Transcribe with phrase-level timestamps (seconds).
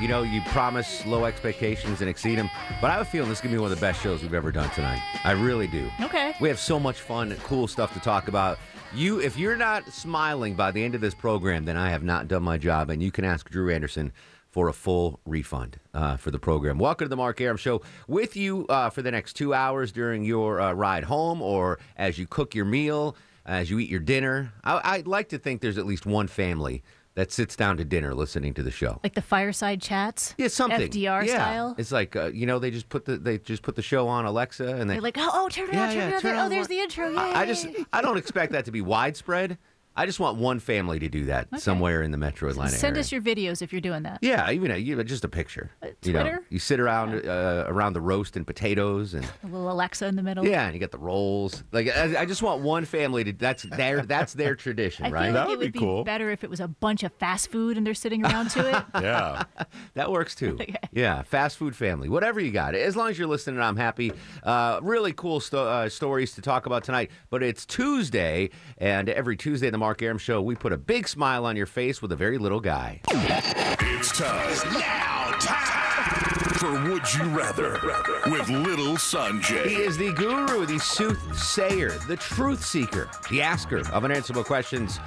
[0.00, 2.48] You know, you promise low expectations and exceed them,
[2.80, 4.22] but I have a feeling this is going to be one of the best shows
[4.22, 5.02] we've ever done tonight.
[5.24, 5.90] I really do.
[6.00, 6.34] Okay.
[6.40, 8.60] We have so much fun and cool stuff to talk about.
[8.94, 12.28] You, if you're not smiling by the end of this program, then I have not
[12.28, 14.12] done my job, and you can ask Drew Anderson
[14.48, 16.78] for a full refund uh, for the program.
[16.78, 20.22] Welcome to the Mark Arum Show with you uh, for the next two hours during
[20.22, 24.52] your uh, ride home or as you cook your meal, as you eat your dinner.
[24.62, 26.84] I, I'd like to think there's at least one family
[27.18, 29.00] that sits down to dinner listening to the show.
[29.02, 30.36] Like the fireside chats?
[30.38, 31.34] Yeah, something FDR yeah.
[31.34, 31.74] style?
[31.76, 34.24] It's like uh, you know they just put the they just put the show on
[34.24, 36.12] Alexa and they They're like, oh, oh turn it Yeah, on, turn yeah, it on.
[36.12, 37.08] turn turn- on oh, there's the intro.
[37.08, 37.18] Yay.
[37.18, 39.58] I, I just I don't expect that to be widespread.
[39.98, 43.00] I just want one family to do that somewhere in the Metro Atlanta Send area.
[43.00, 44.18] us your videos if you're doing that.
[44.22, 45.70] yeah, even a, even just a picture.
[45.82, 46.42] You Uh, Twitter?
[46.50, 50.22] you sit around uh, around the roast and potatoes and A little Alexa in the
[50.22, 50.46] middle.
[50.46, 51.64] yeah, and you got the rolls.
[51.72, 53.32] Like I, I just want one family to.
[53.32, 55.24] That's their that's their tradition, I right?
[55.26, 56.04] feel That would it would be be, cool.
[56.04, 58.84] better if it was a bunch of fast food and they're sitting around to it.
[59.02, 59.44] Yeah.
[59.94, 60.58] That works too.
[60.92, 62.74] Yeah, fast food family, whatever you got.
[62.74, 64.12] As long as you're listening, I'm happy.
[64.42, 67.10] Uh, really cool sto- uh, stories to talk about tonight.
[67.30, 71.08] But it's Tuesday, and every Tuesday, in the Mark Arum Show, we put a big
[71.08, 73.00] smile on your face with a very little guy.
[73.08, 74.54] It's time.
[74.74, 77.72] Now, time for Would You Rather
[78.30, 79.64] with Little Sanjay.
[79.64, 85.00] He is the guru, the soothsayer, the truth seeker, the asker of unanswerable questions.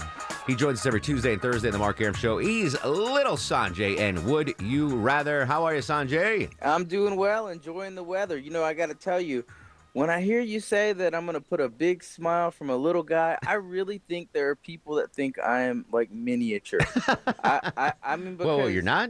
[0.48, 2.40] He joins us every Tuesday and Thursday on the Mark Arum Show.
[2.40, 5.46] He's Little Sanjay, and would you rather?
[5.46, 6.50] How are you, Sanjay?
[6.60, 8.36] I'm doing well, enjoying the weather.
[8.36, 9.46] You know, I got to tell you,
[9.94, 12.76] when I hear you say that I'm going to put a big smile from a
[12.76, 16.80] little guy, I really think there are people that think I am like miniature.
[17.44, 19.10] I, I, I mean, because, Whoa, you're not?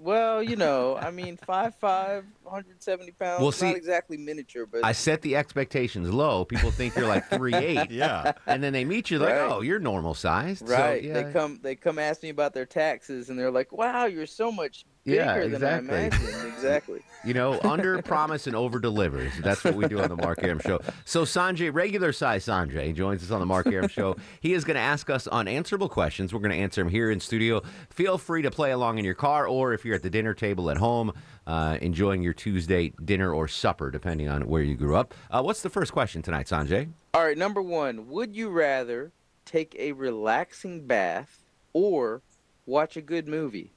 [0.00, 3.42] Well, you know, I mean, 5'5", 170 pounds.
[3.42, 6.44] Well, see, not exactly miniature, but I set the expectations low.
[6.44, 8.30] People think you're like three eight, Yeah.
[8.46, 9.50] and then they meet you like, Right.
[9.50, 10.68] oh, you're normal sized.
[10.68, 11.02] right.
[11.02, 11.22] So, yeah.
[11.24, 14.52] They come, they come ask me about their taxes, and they're like, "Wow, you're so
[14.52, 15.96] much Yeah, than I exactly.
[15.96, 17.02] imagined." Exactly.
[17.24, 19.32] You know, under promise and over delivers.
[19.40, 20.78] That's what we do on the Mark Arum Show.
[21.04, 24.16] So Sanjay, regular size Sanjay, joins us on the Mark Arum Show.
[24.40, 26.32] He is going to ask us unanswerable questions.
[26.32, 27.60] We're going to answer them here in studio.
[27.90, 30.70] Feel free to play along in your car or if you're at the dinner table
[30.70, 31.12] at home,
[31.46, 35.12] uh, enjoying your Tuesday dinner or supper, depending on where you grew up.
[35.28, 36.88] Uh, what's the first question tonight, Sanjay?
[37.14, 39.10] All right, number one, would you rather
[39.44, 41.42] take a relaxing bath
[41.72, 42.22] or
[42.64, 43.72] watch a good movie?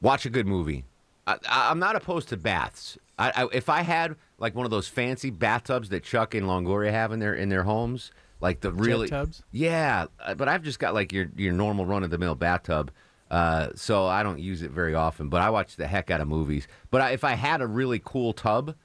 [0.00, 0.84] Watch a good movie.
[1.26, 2.96] I, I, I'm not opposed to baths.
[3.18, 6.90] I, I, if I had like one of those fancy bathtubs that Chuck and Longoria
[6.90, 9.42] have in their in their homes, like the really tubs?
[9.50, 10.06] yeah.
[10.20, 12.92] uh, But I've just got like your your normal run of the mill bathtub,
[13.30, 15.28] uh, so I don't use it very often.
[15.28, 16.68] But I watch the heck out of movies.
[16.90, 18.76] But I, if I had a really cool tub,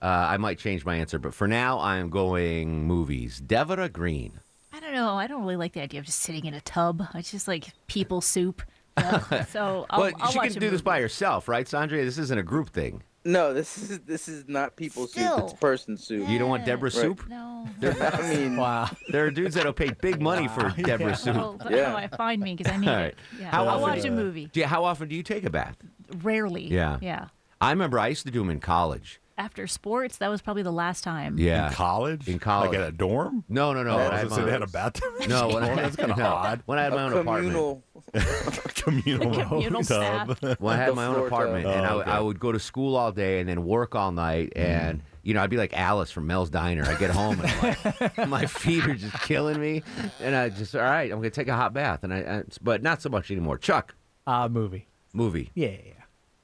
[0.00, 1.18] uh, I might change my answer.
[1.18, 3.38] But for now, I am going movies.
[3.40, 4.40] Deborah Green.
[4.72, 5.14] I don't know.
[5.14, 7.06] I don't really like the idea of just sitting in a tub.
[7.14, 8.62] It's just like people soup.
[8.98, 9.44] Yeah.
[9.50, 12.04] so I'll, well, I'll she watch can a do this by herself, right, Sandra?
[12.04, 13.02] This isn't a group thing.
[13.26, 15.38] No, this is this is not people soup.
[15.38, 16.28] It's person soup.
[16.28, 16.92] You don't want Deborah Right.
[16.92, 17.26] soup?
[17.26, 17.66] No.
[17.82, 18.90] I mean, Wow.
[19.08, 21.34] There are dudes that'll pay big money for Deborah soup.
[21.36, 21.90] Oh, well, that's Yeah.
[21.90, 23.16] how I find me because I need All it.
[23.40, 23.50] Yeah.
[23.50, 24.50] How I'll often- watch a movie.
[24.52, 25.76] Do you, how often do you take a bath?
[26.22, 26.66] Rarely.
[26.66, 26.98] Yeah.
[27.00, 27.28] Yeah.
[27.62, 29.20] I remember I used to do them in college.
[29.36, 31.38] After sports, that was probably the last time.
[31.38, 31.66] Yeah.
[31.68, 32.28] In college?
[32.28, 32.70] In college.
[32.70, 33.42] Like at a dorm?
[33.48, 33.90] No, no, no.
[33.90, 35.12] Oh, I I had was my gonna say own- they had a bathtub.
[35.28, 36.62] no, when I, that's kind of no, odd.
[36.66, 37.52] When I had my a own apartment.
[37.54, 37.82] communal.
[38.74, 40.36] Communal, Communal tub.
[40.58, 41.74] When I had The my own apartment, tub.
[41.74, 42.10] and Oh, I, okay.
[42.12, 45.42] I would go to school all day and then work all night, and you know
[45.42, 46.84] I'd be like Alice from Mel's Diner.
[46.84, 47.74] I get home and I'm
[48.16, 49.82] like, my feet are just killing me,
[50.20, 52.82] and I just all right, I'm gonna take a hot bath, and I, I but
[52.82, 53.56] not so much anymore.
[53.58, 53.94] Chuck,
[54.26, 54.86] Uh, movie.
[55.12, 55.50] movie.
[55.54, 55.92] Yeah, yeah, yeah.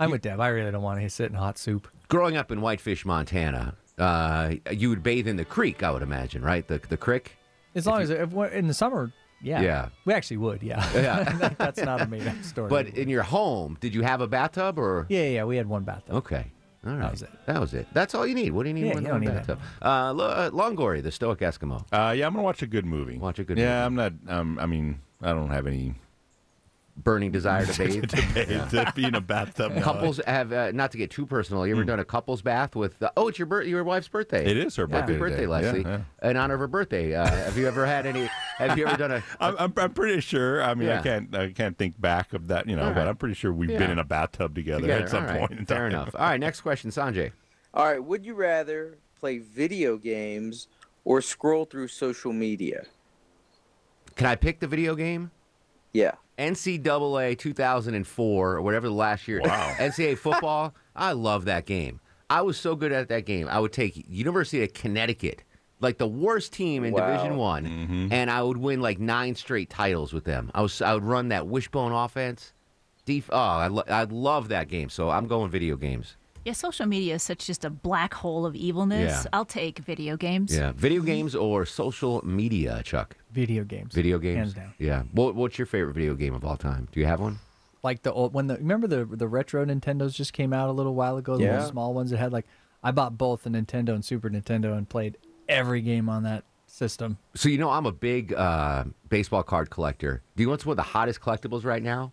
[0.01, 0.41] I'm with Deb.
[0.41, 1.89] I really don't want to sit in hot soup.
[2.11, 6.43] Growing up in Whitefish, Montana, uh, you would bathe in the creek, I would imagine,
[6.43, 6.67] right?
[6.69, 7.37] The the creek.
[7.75, 9.63] As long as if we're in the summer, yeah.
[9.63, 9.89] Yeah.
[10.05, 10.85] We actually would, yeah.
[10.95, 11.53] Yeah.
[11.59, 12.69] That's not a made up story.
[12.69, 15.07] But in your home, did you have a bathtub or?
[15.09, 16.17] yeah, yeah, we had one bathtub.
[16.17, 16.47] Okay.
[16.87, 17.11] All right.
[17.13, 17.31] was it.
[17.47, 17.87] That was it.
[17.93, 18.51] That's all you need.
[18.53, 19.61] What do you need Yeah, more you don't need that bathtub?
[19.83, 21.83] Uh, Lo- uh, Longoria, the Stoic Eskimo.
[21.93, 23.19] Uh, yeah, I'm gonna watch a good movie.
[23.19, 23.67] Watch a good movie.
[23.69, 24.03] yeah, movie.
[24.03, 24.35] I'm not.
[24.39, 25.95] Um, I mean, I don't have any
[27.03, 28.11] Burning desire to bathe.
[28.71, 29.73] to be in a bathtub.
[29.75, 29.81] no.
[29.83, 31.67] Couples have uh, not to get too personal.
[31.67, 33.03] You ever done a couples bath with?
[33.03, 34.45] Uh, oh, it's your bir- your wife's birthday.
[34.45, 35.47] It is her Happy birthday birthday, today.
[35.47, 35.81] Leslie!
[35.83, 36.31] Yeah, yeah.
[36.31, 38.29] In honor of her birthday, uh, have you ever had any?
[38.59, 39.25] Have you ever done a?
[39.41, 40.63] I'm, I'm, I'm pretty sure.
[40.63, 41.01] I mean, Yeah.
[41.01, 43.09] I can't I can't think back of that, you know, All but.
[43.09, 43.79] I'm pretty sure we've Yeah.
[43.79, 45.05] been in a bathtub together, together?
[45.05, 45.39] at some All right.
[45.39, 45.67] point in time.
[45.67, 46.11] Fair enough.
[46.15, 47.33] All right, next question, Sanjay.
[47.73, 50.67] All right, would you rather play video games
[51.05, 52.85] or scroll through social media?
[54.17, 55.31] Can I pick the video game?
[55.93, 56.13] Yeah.
[56.41, 59.41] NCAA 2004 or whatever the last year.
[59.45, 59.75] Wow.
[59.79, 60.75] NCAA football.
[60.97, 62.01] I love that game.
[62.29, 63.49] I was so good at that game.
[63.49, 65.43] I would take University of Connecticut,
[65.81, 67.07] like the worst team in Wow.
[67.11, 68.13] Division One, Mm-hmm.
[68.13, 70.51] and I would win like nine straight titles with them.
[70.55, 72.53] I was I would run that wishbone offense.
[73.07, 74.89] Def- oh, I, lo- I love that game.
[74.91, 76.17] So I'm going video games.
[76.45, 79.25] Yeah, social media is such just a black hole of evilness.
[79.25, 79.31] Yeah.
[79.33, 80.57] I'll take video games.
[80.57, 83.17] Yeah, video games or social media, Chuck.
[83.31, 83.95] Video games.
[83.95, 84.37] Video games.
[84.37, 84.75] Hands down.
[84.79, 85.03] Yeah.
[85.13, 86.89] What, what's your favorite video game of all time?
[86.93, 87.39] Do you have one?
[87.83, 90.95] Like the old when the remember the the retro Nintendos just came out a little
[90.95, 91.37] while ago.
[91.37, 91.53] The Yeah.
[91.57, 92.47] little small ones that had like
[92.83, 95.17] I bought both the Nintendo and Super Nintendo and played
[95.49, 97.17] every game on that system.
[97.35, 100.23] So you know I'm a big uh, baseball card collector.
[100.37, 102.13] Do you want what's one of the hottest collectibles right now?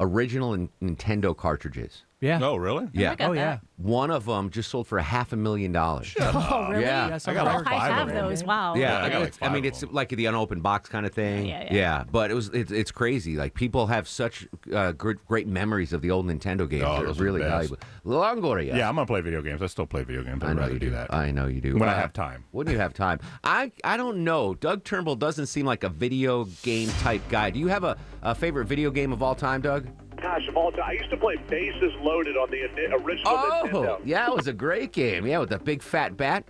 [0.00, 2.04] Original N- Nintendo cartridges.
[2.20, 2.40] Yeah.
[2.42, 2.88] Oh, really?
[2.92, 3.14] Yeah.
[3.14, 3.58] got Oh yeah.
[3.76, 6.12] One of them just sold for a half a million dollars.
[6.20, 6.82] Oh, really?
[6.82, 7.16] Yeah.
[7.18, 8.28] some I got like them I five have of them.
[8.28, 8.42] those.
[8.44, 8.74] Wow.
[8.74, 9.90] Yeah, I got like it's- I five mean of it's them.
[9.92, 11.46] like the unopened box kind of thing.
[11.46, 12.04] Yeah, yeah.
[12.10, 13.36] but it was it's, it's crazy.
[13.36, 16.84] Like people have such uh, great, great memories of the old Nintendo games.
[16.86, 17.68] Oh, They're those are really the best.
[17.70, 17.78] valuable.
[18.04, 18.76] Longoria.
[18.76, 19.62] Yeah, I'm gonna play video games.
[19.62, 20.42] I still play video games.
[20.42, 20.92] I I'd know rather you do do.
[20.96, 21.14] that.
[21.14, 21.76] I know you do.
[21.76, 22.44] When I have time.
[22.50, 23.20] When you have time.
[23.44, 24.54] I I don't know.
[24.54, 27.50] Doug Turnbull doesn't seem like a video game type guy.
[27.50, 29.86] Do you have a, a favorite video game of all time, Doug?
[30.20, 33.62] Gosh, of all time, I used to play Bases Loaded on the ini- original Oh,
[33.64, 34.00] Nintendo.
[34.04, 35.26] yeah, it was a great game.
[35.26, 36.44] Yeah, with the big fat bat.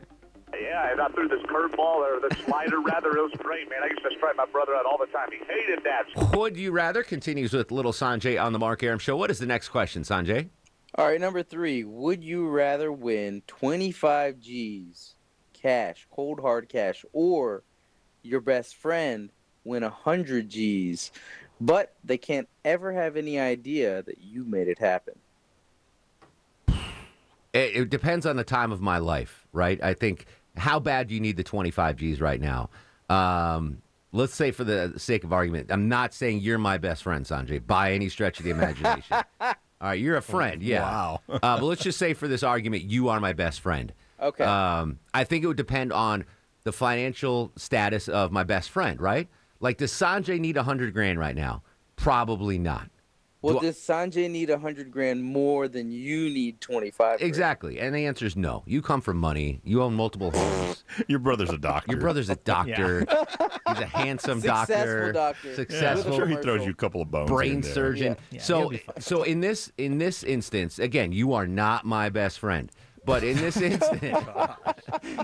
[0.59, 3.11] Yeah, and I threw this curveball or the slider rather.
[3.11, 3.81] It was great, man.
[3.83, 5.29] I used to strike my brother out all the time.
[5.31, 6.37] He hated that.
[6.37, 9.17] Would you rather continues with little Sanjay on the Mark Arum show.
[9.17, 10.49] What is the next question, Sanjay?
[10.95, 11.85] All right, number three.
[11.85, 15.15] Would you rather win 25 G's
[15.53, 17.63] cash, cold hard cash, or
[18.23, 19.31] your best friend
[19.65, 21.13] win 100 G's,
[21.61, 25.15] but they can't ever have any idea that you made it happen?
[27.53, 29.83] It, it depends on the time of my life, right?
[29.83, 30.27] I think
[30.57, 32.71] how bad do you need the 25 G's right now?
[33.09, 33.83] Um,
[34.13, 37.65] let's say, for the sake of argument, I'm not saying you're my best friend, Sanjay,
[37.65, 39.17] by any stretch of the imagination.
[39.41, 40.83] All right, you're a friend, yeah.
[40.83, 41.21] Wow.
[41.29, 43.93] uh, but let's just say, for this argument, you are my best friend.
[44.21, 44.45] Okay.
[44.45, 46.25] Um, I think it would depend on
[46.65, 49.29] the financial status of my best friend, right?
[49.61, 51.63] Like, does Sanjay need 100 grand right now?
[51.97, 52.91] Probably not.
[53.43, 57.19] well, do I- does Sanjay need 100 grand more than you need 25?
[57.19, 57.23] grand?
[57.23, 57.81] Exactly.
[57.81, 58.63] And the answer is no.
[58.67, 59.61] You come from money.
[59.65, 60.85] You own multiple homes.
[61.09, 61.91] Your brother's a doctor.
[61.93, 63.01] Your brother's a doctor.
[63.01, 64.75] He's a handsome doctor.
[64.75, 65.57] Successful doctor.
[65.57, 65.75] doctor.
[65.75, 67.29] Yeah, I'm sure he throws you a couple of bones.
[67.31, 67.73] brain in there.
[67.73, 68.17] surgeon.
[68.31, 69.01] Yeah, so he'll be fine.
[69.01, 72.71] so in this in this instance, again, you are not my best friend.
[73.09, 74.03] But in this instance,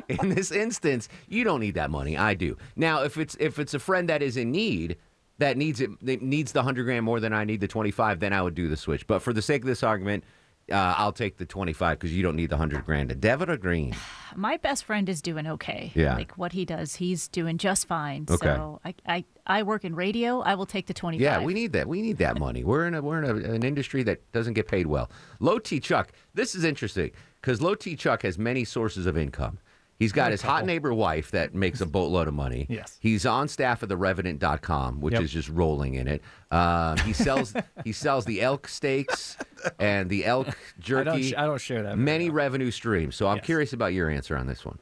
[0.08, 2.16] in this instance, you don't need that money.
[2.16, 2.56] I do.
[2.76, 4.96] Now, if it's if it's a friend that is in need,
[5.36, 8.20] that needs it, that needs the hundred grand more than I need the twenty five,
[8.20, 9.06] then I would do the switch.
[9.06, 10.24] But for the sake of this argument,
[10.72, 13.10] uh, I'll take the twenty five because you don't need the hundred grand.
[13.10, 13.94] A debit or green?
[14.34, 15.92] My best friend is doing okay.
[15.94, 16.14] Yeah.
[16.14, 18.24] Like what he does, he's doing just fine.
[18.30, 18.46] Okay.
[18.46, 20.40] So I, I, I work in radio.
[20.40, 21.20] I will take the 25.
[21.20, 21.86] Yeah, we need that.
[21.86, 22.64] We need that money.
[22.64, 25.10] We're in a we're in a, an industry that doesn't get paid well.
[25.38, 26.12] Low T Chuck.
[26.32, 27.10] This is interesting
[27.44, 29.58] because Low T Chuck has many sources of income.
[29.98, 32.66] He's got his hot neighbor wife that makes a boatload of money.
[32.68, 32.96] Yes.
[33.00, 35.22] He's on staff at the Revenant.com, which Yep.
[35.22, 36.22] is just rolling in it.
[36.50, 39.36] Um, he sells he sells the elk steaks
[39.78, 41.04] and the elk I jerky.
[41.04, 41.22] don't.
[41.22, 41.96] sh- I don't share that.
[41.98, 43.14] many revenue streams.
[43.14, 44.78] So I'm curious about your answer on this one.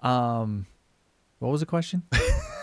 [0.00, 0.66] Um,
[1.38, 2.02] what was the question?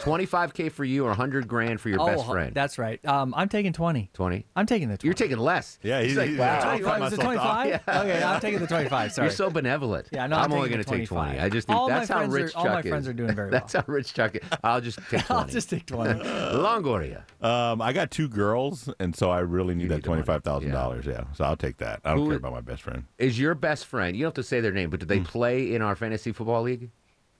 [0.03, 2.53] 25k for you or 100 grand for your oh, best friend.
[2.53, 3.03] That's right.
[3.06, 4.10] Um, I'm taking 20.
[4.13, 4.46] 20.
[4.53, 5.08] I'm taking the 20.
[5.08, 5.80] You're taking less.
[5.82, 6.60] Yeah, he's, like, he's wow.
[6.60, 7.63] I'll Oh, was it myself off.
[7.63, 7.82] 25?
[7.88, 9.13] Okay, I'm taking the 25.
[9.13, 9.27] Sorry.
[9.27, 10.08] You're so benevolent.
[10.12, 11.39] Yeah, no, I'm, I'm only going to take 20.
[11.39, 12.86] I just think All my that's how friends are- rich all Chuck my is.
[12.88, 14.42] friends are doing very That's how rich Chuck is.
[14.62, 15.25] I'll just take 20.
[15.30, 16.20] I'll just take 20.
[16.20, 17.22] Longoria.
[17.42, 20.24] Um, I got two girls, and so I really need You that need the twenty
[20.24, 21.06] five thousand dollars.
[21.06, 22.01] Yeah, so I'll take that.
[22.03, 23.06] I don't Who- care about my best friend.
[23.20, 25.24] Is your best friend, you don't have to say their name, but do they Hmm.
[25.24, 26.89] play in our fantasy football league?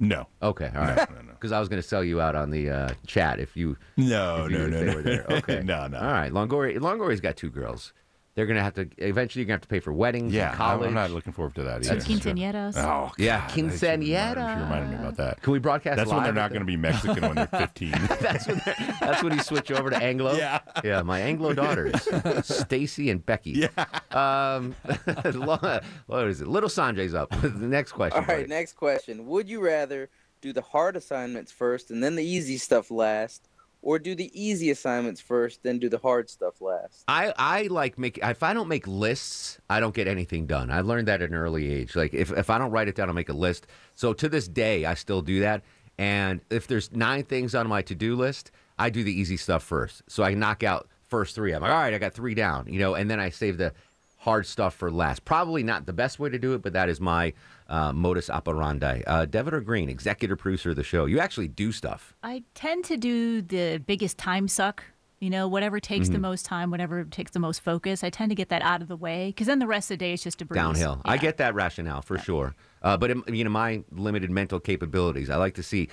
[0.08, 1.10] No, Okay, all right.
[1.10, 1.32] no, no.
[1.32, 3.78] Because I was going to sell you out on the uh, chat if you.
[3.98, 4.96] no, if you- no, if no, no.
[4.96, 5.26] were there.
[5.30, 5.62] Okay.
[5.64, 5.98] no, no.
[6.00, 6.32] All right.
[6.32, 7.94] Longoria, Longoria's got two girls.
[8.36, 9.42] They're gonna have to eventually.
[9.42, 10.88] You're gonna have to pay for weddings, Yeah, and college.
[10.88, 12.06] I'm not looking forward to that Some either.
[12.06, 12.78] quinceañeras.
[12.78, 14.54] Oh, Yeah, God, that actually reminded- quinceañera.
[14.56, 15.42] She reminded me about that.
[15.44, 15.98] Can we broadcast?
[15.98, 17.92] That's when they're not the- going to be Mexican when they're 15.
[18.20, 20.34] That's when they're- that's when you switch over to Anglo.
[20.34, 20.60] Yeah.
[20.84, 21.04] yeah.
[21.04, 21.94] My Anglo daughters,
[22.44, 23.52] Stacy and Becky.
[23.52, 23.86] Yeah.
[24.12, 24.76] Um,
[26.08, 26.48] what is it?
[26.48, 27.30] Little Sanjay's up.
[27.42, 28.20] the next question.
[28.20, 28.48] All right, buddy.
[28.48, 29.28] next question.
[29.28, 30.10] Would you rather
[30.42, 33.48] do the hard assignments first and then the easy stuff last,
[33.84, 37.04] or do the easy assignments first, then do the hard stuff last?
[37.08, 40.72] I, I like make if I don't make lists, I don't get anything done.
[40.72, 41.96] I learned that at an early age.
[41.96, 43.68] Like if, if I don't write it down, I'll make a list.
[43.96, 45.64] So to this day, I still do that.
[45.98, 49.64] And if there's nine things on my to do list, I do the easy stuff
[49.64, 50.02] first.
[50.08, 51.54] So I knock out first three.
[51.54, 53.74] I'm like, all right, I got three down, you know, and then I save the
[54.18, 55.26] hard stuff for last.
[55.26, 57.34] Probably not the best way to do it, but that is my
[57.74, 59.02] uh, modus operandi.
[59.08, 61.06] Uh, Deborah Green, executive producer of the show.
[61.06, 62.14] You actually do stuff.
[62.22, 64.84] I tend to do the biggest time suck.
[65.20, 66.14] You know, whatever takes Mm-hmm.
[66.14, 68.04] the most time, whatever takes the most focus.
[68.04, 70.06] I tend to get that out of the way because then the rest of the
[70.06, 70.58] day is just a breeze.
[70.62, 71.02] downhill.
[71.06, 72.54] I get that rationale for sure.
[72.82, 75.88] Uh, but in, you know, my limited mental capabilities, I like to see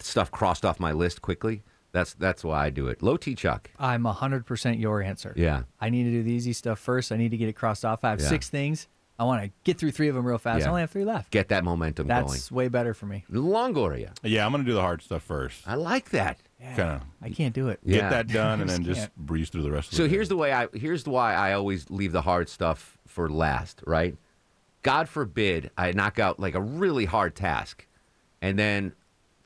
[0.00, 1.62] stuff crossed off my list quickly.
[1.92, 3.02] That's that's why I do it.
[3.02, 3.70] Low T Chuck.
[3.78, 5.32] I'm 100% your answer.
[5.36, 5.62] Yeah.
[5.80, 7.12] I need to do the easy stuff first.
[7.12, 8.02] I need to get it crossed off.
[8.02, 8.28] I have Yeah.
[8.28, 8.88] six things.
[9.18, 10.60] I want to get through three of them real fast.
[10.60, 10.66] Yeah.
[10.66, 11.30] I only have three left.
[11.30, 13.24] Get that momentum That's way better for me.
[13.32, 13.44] going.
[13.46, 14.10] Longoria.
[14.24, 15.62] yeah, I'm going to do the hard stuff first.
[15.66, 16.38] I like that.
[16.60, 16.74] Yeah.
[16.76, 17.78] Kind of I can't do it.
[17.84, 18.00] Yeah.
[18.00, 19.16] get that done and then Just just can't.
[19.16, 19.96] breeze through the rest of it.
[19.98, 23.28] So the here's the way I here's why I always leave the hard stuff for
[23.28, 24.16] last, right?
[24.82, 27.86] God forbid I knock out like a really hard task
[28.42, 28.94] and then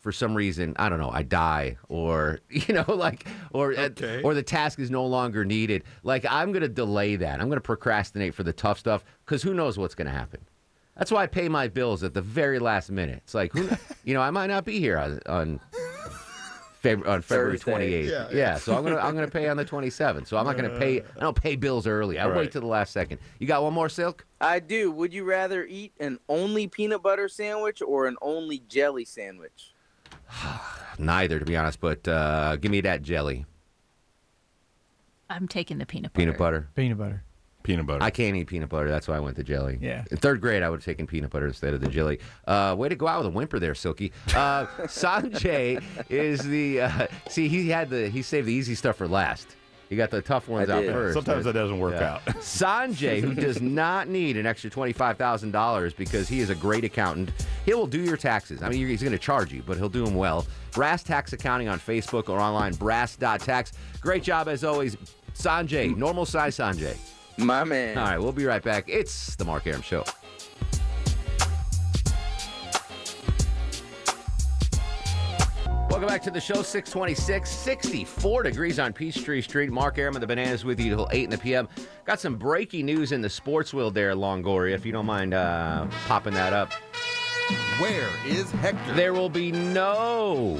[0.01, 4.23] for some reason, I don't know, I die or you know like or uh, Okay.
[4.23, 5.85] or the task is no longer needed.
[6.03, 7.41] Like I'm going to delay that.
[7.41, 10.41] I'm going to procrastinate for the tough stuff cuz who knows what's going to happen.
[10.97, 13.21] That's why I pay my bills at the very last minute.
[13.25, 13.69] It's like, who,
[14.05, 15.61] you know, I might not be here on, on
[16.83, 18.09] Feb- on February 28th.
[18.09, 18.57] Yeah, Yeah.
[18.57, 20.29] so I'm gonna I'm gonna pay on the 27th.
[20.29, 21.01] So I'm not gonna pay.
[21.01, 22.21] I don't pay bills early.
[22.21, 22.53] I wait Right.
[22.53, 23.19] till the last second.
[23.41, 24.25] You got one more, Silk?
[24.41, 24.93] I do.
[24.93, 29.75] Would you rather eat an only peanut butter sandwich or an only jelly sandwich?
[30.99, 31.81] Neither, to be honest.
[31.81, 33.47] But uh, give me that jelly,
[35.31, 36.21] I'm taking the peanut butter.
[36.25, 36.69] peanut butter.
[36.75, 37.23] Peanut butter.
[37.63, 38.03] peanut butter.
[38.03, 38.89] I can't eat peanut butter.
[38.89, 39.79] That's why I went to jelly.
[39.81, 40.05] Yeah.
[40.11, 42.19] In third grade, I would have taken peanut butter instead of the jelly.
[42.47, 44.13] Uh, way to go out with a whimper there, Silky.
[44.35, 46.81] Uh, Sanjay is the.
[46.83, 48.09] Uh, see, he had the.
[48.09, 49.55] He saved the easy stuff for last.
[49.89, 50.93] He got the tough ones I out did.
[50.93, 51.15] first.
[51.15, 52.15] Sometimes that doesn't work Yeah.
[52.15, 52.25] out.
[52.41, 57.31] Sanjay, who does not need an extra $25,000 because he is a great accountant,
[57.65, 58.63] he will do your taxes.
[58.63, 60.47] I mean, he's going to charge you, but he'll do them well.
[60.73, 63.73] Brass Tax Accounting on Facebook or online, brass.tax.
[64.01, 64.97] Great job as always,
[65.35, 65.97] Sanjay.
[65.97, 66.97] Normal size Sanjay.
[67.39, 67.97] My man.
[67.97, 68.89] All right, we'll be right back.
[68.89, 70.05] It's the Mark Arum Show.
[75.99, 76.63] Welcome back to the show.
[76.63, 79.73] 626, 64 degrees on Peachtree Street.
[79.73, 81.69] Mark Arum the Bananas with you till 8 in the p.m.
[82.05, 85.89] Got some breaking news in the sports world there, Longoria, if you don't mind uh,
[86.07, 86.73] popping that up.
[87.81, 88.95] Where is Hector?
[88.95, 90.57] There will be no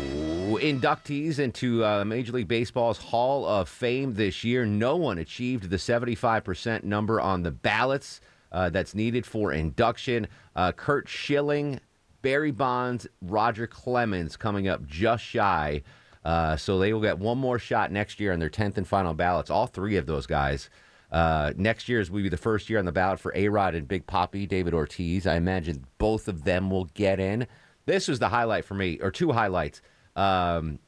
[0.61, 4.67] inductees into uh, Major League Baseball's Hall of Fame this year.
[4.67, 10.27] No one achieved the 75% number on the ballots uh, that's needed for induction.
[10.57, 11.79] Uh, Curt Schilling,
[12.23, 15.83] Barry Bonds, Roger Clemens coming up just shy.
[16.25, 19.15] Uh, so they will get one more shot next year on their 10th and final
[19.15, 19.51] ballots.
[19.51, 20.69] All three of those guys.
[21.11, 23.75] Uh, next year is will be the first year on the ballot for A Rod
[23.75, 25.27] and Big Poppy, David Ortiz.
[25.27, 27.47] I imagine both of them will get in.
[27.87, 29.81] This was the highlight for me, or two highlights.
[30.17, 30.81] Um,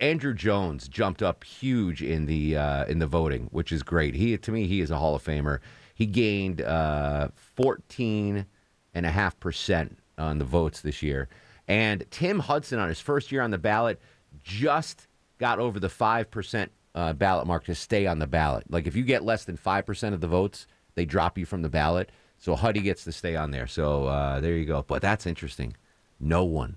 [0.00, 4.14] Andruw Jones jumped up huge in the uh, in the voting, which is great.
[4.14, 5.58] He to me, he is a Hall of Famer.
[5.94, 8.46] He gained uh, 14
[8.94, 11.28] and a half percent on the votes this year.
[11.68, 14.00] And Tim Hudson, on his first year on the ballot,
[14.42, 15.08] just
[15.38, 18.64] got over the five percent uh, ballot mark to stay on the ballot.
[18.70, 21.62] Like if you get less than five percent of the votes, they drop you from
[21.62, 22.10] the ballot.
[22.38, 23.66] So Huddy gets to stay on there.
[23.66, 24.84] So uh, there you go.
[24.86, 25.74] But that's interesting.
[26.20, 26.76] No one.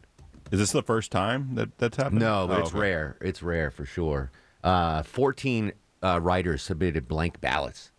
[0.51, 2.19] Is this the first time that that's happened?
[2.22, 2.79] No, but Oh, it's okay.
[2.79, 3.17] rare.
[3.22, 4.31] It's rare for sure.
[4.63, 7.91] Uh, 14 uh, writers submitted blank ballots.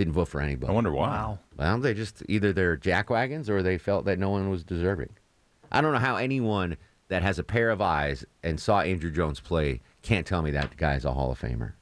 [0.00, 0.72] Didn't vote for anybody.
[0.72, 1.08] I wonder why.
[1.08, 1.38] Wow.
[1.58, 5.10] Well, they just either they're jackwagons or they felt that no one was deserving.
[5.70, 6.78] I don't know how anyone
[7.08, 10.74] that has a pair of eyes and saw Andruw Jones play can't tell me that
[10.78, 11.74] guy's a Hall of Famer.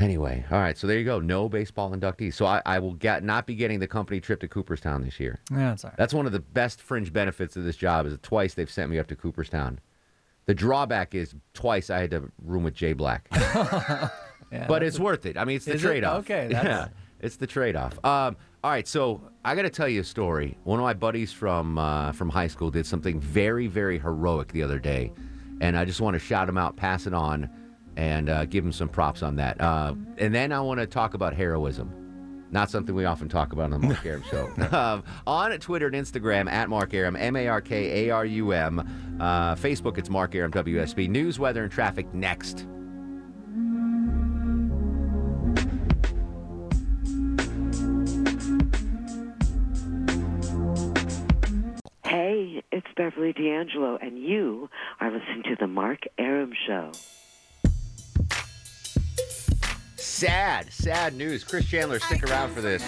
[0.00, 1.20] Anyway, all right, so there you go.
[1.20, 2.34] No baseball inductees.
[2.34, 5.38] So I, I will get, not be getting the company trip to Cooperstown this year.
[5.52, 5.96] Yeah, that's all right.
[5.96, 8.90] That's one of the best fringe benefits of this job is that twice they've sent
[8.90, 9.78] me up to Cooperstown.
[10.46, 13.28] The drawback is twice I had to room with Jay Black.
[14.52, 15.36] Yeah, but it's worth it.
[15.38, 16.20] I mean, it's the trade off.
[16.20, 16.88] Okay, that's- yeah,
[17.20, 17.92] it's the trade off.
[18.04, 20.56] Um, all right, so I got to tell you a story.
[20.64, 24.62] One of my buddies from uh, from high school did something very, very heroic the
[24.62, 25.12] other day,
[25.60, 27.48] and I just want to shout him out, pass it on.
[27.96, 29.60] and uh, give him some props on that.
[29.60, 31.92] Uh, and then I want to talk about heroism.
[32.50, 34.50] Not something we often talk about on the Mark Arum Show.
[34.76, 38.52] um, on Twitter and Instagram, at Mark Arum, M A R K A R U
[38.52, 39.18] M.
[39.20, 41.08] Uh, Facebook, it's Mark Arum WSB.
[41.08, 42.66] News, weather, and traffic next.
[52.96, 54.68] Beverly D'Angelo, and you
[55.00, 56.92] are listening to The Mark Arum Show.
[59.96, 61.44] Sad, sad news.
[61.44, 62.82] Chris Chandler, stick around for this.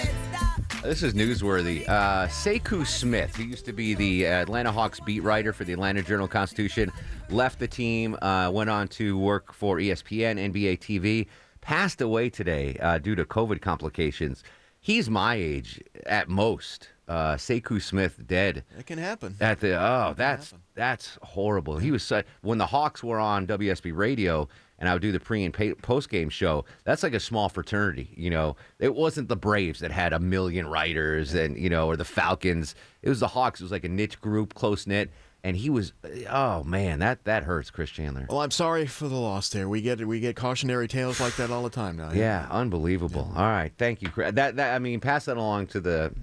[0.82, 1.88] This is newsworthy.
[1.88, 6.02] Uh, Sekou Smith, who used to be the Atlanta Hawks beat writer for the Atlanta
[6.02, 6.92] Journal Constitution,
[7.30, 11.26] left the team, uh, went on to work for ESPN, NBA TV,
[11.60, 14.44] passed away today uh, due to COVID complications.
[14.80, 16.90] He's my age at most.
[17.06, 19.36] Uh, Sekou Smith dead It can happen.
[19.40, 21.76] at the oh that's that's horrible.
[21.76, 25.20] He was such, when the Hawks were on WSB radio and I would do the
[25.20, 26.64] pre and post game show.
[26.84, 28.56] That's like a small fraternity, you know.
[28.78, 32.74] It wasn't the Braves that had a million writers and you know or the Falcons.
[33.02, 33.60] It was the Hawks.
[33.60, 35.10] It was like a niche group, close knit.
[35.44, 35.92] And he was
[36.30, 38.26] oh man, that that hurts, Chris Chandler.
[38.30, 39.68] Well, I'm sorry for the loss there.
[39.68, 42.12] We get we get cautionary tales like that all the time now.
[42.12, 43.30] Yeah, unbelievable.
[43.36, 44.08] All right, thank you.
[44.08, 44.32] Chris.
[44.32, 46.14] That that I mean, pass that along to the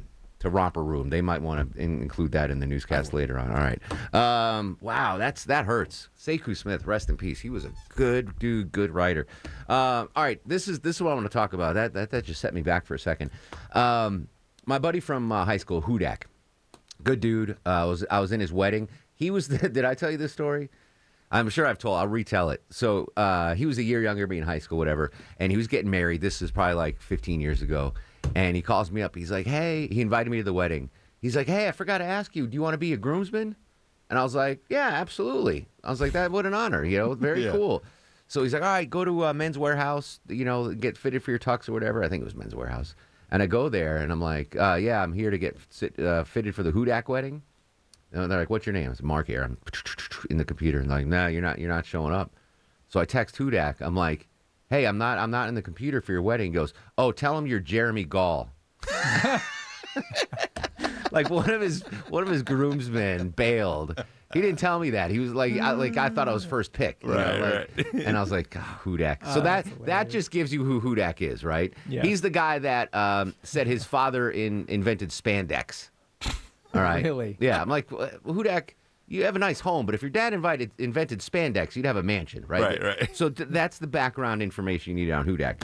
[0.42, 1.10] to Romper Room.
[1.10, 3.52] They might want to include that in the newscast later on.
[3.52, 4.14] All right.
[4.14, 6.10] Um, wow, that's that hurts.
[6.18, 7.40] Sekou Smith, rest in peace.
[7.40, 9.28] He was a good dude, good writer.
[9.70, 11.76] Um, all right, this is this is what I want to talk about.
[11.76, 13.32] That that that just set me back for a second.
[13.74, 14.28] Um,
[14.66, 16.24] my buddy from uh, high school, Hudak,
[17.04, 17.52] good dude.
[17.66, 18.90] Uh, I was I was in his wedding.
[19.14, 19.48] He was.
[19.48, 20.70] The, did I tell you this story?
[21.34, 21.98] I'm sure I've told.
[21.98, 22.62] I'll retell it.
[22.72, 25.68] So uh, he was a year younger, me in high school, whatever, and he was
[25.68, 26.20] getting married.
[26.20, 27.94] This is probably like 15 years ago.
[28.36, 29.16] And he calls me up.
[29.16, 30.90] He's like, "Hey," he invited me to the wedding.
[31.22, 32.48] He's like, "Hey, I forgot to ask you.
[32.48, 33.56] Do you want to be a groomsman?"
[34.10, 36.84] And I was like, "Yeah, absolutely." I was like, "That what an honor.
[36.86, 37.51] You know, very Yeah.
[37.51, 37.84] cool."
[38.28, 40.20] So he's like, "All right, go to uh, Men's Wearhouse.
[40.30, 42.04] You know, get fitted for your tux or whatever.
[42.04, 42.96] I think it was Men's Wearhouse."
[43.30, 46.24] And I go there, and I'm like, uh, "Yeah, I'm here to get sit, uh,
[46.24, 47.42] fitted for the Hudak wedding."
[48.13, 49.44] And they're like, "What's your name?" It's Mark here.
[49.44, 49.58] I'm
[50.30, 51.60] in the computer, and like, "No, you're not.
[51.60, 52.32] You're not showing up."
[52.88, 53.75] So I text Hudak.
[53.82, 54.28] I'm like,
[54.72, 55.20] "Hey, I'm not.
[55.20, 58.06] I'm not in the computer for your wedding." He goes, "Oh, tell him you're Jeremy
[58.06, 58.50] Gall."
[61.12, 64.04] like one of his one of his groomsmen bailed.
[64.34, 65.12] He didn't tell me that.
[65.12, 68.18] He was like, I, like I thought I was first pick, you know, Right, And
[68.18, 69.34] I was like, oh, Hudak.
[69.34, 71.74] So that that just gives you who Hudak is, right?
[71.90, 72.01] Yeah.
[72.01, 75.90] He's the guy that um, said his father in, invented spandex.
[76.74, 77.03] All right.
[77.03, 77.38] Really?
[77.42, 77.62] Yeah.
[77.62, 78.70] I'm like, well, Hudak.
[79.12, 82.04] You have a nice home, but if your dad invited, invented spandex, you'd have a
[82.04, 82.62] mansion, right?
[82.62, 83.16] Right, right.
[83.16, 85.64] So th- that's the background information you need on Hudak.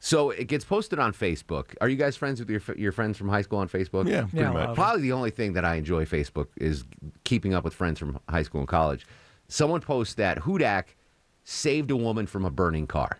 [0.00, 1.74] So it gets posted on Facebook.
[1.80, 4.08] Are you guys friends with your your friends from high school on Facebook?
[4.08, 4.74] Yeah, pretty Yeah, much.
[4.74, 6.84] Probably the only thing that I enjoy Facebook is
[7.24, 9.06] keeping up with friends from high school and college.
[9.48, 10.84] Someone posts that Hudak
[11.44, 13.18] saved a woman from a burning car.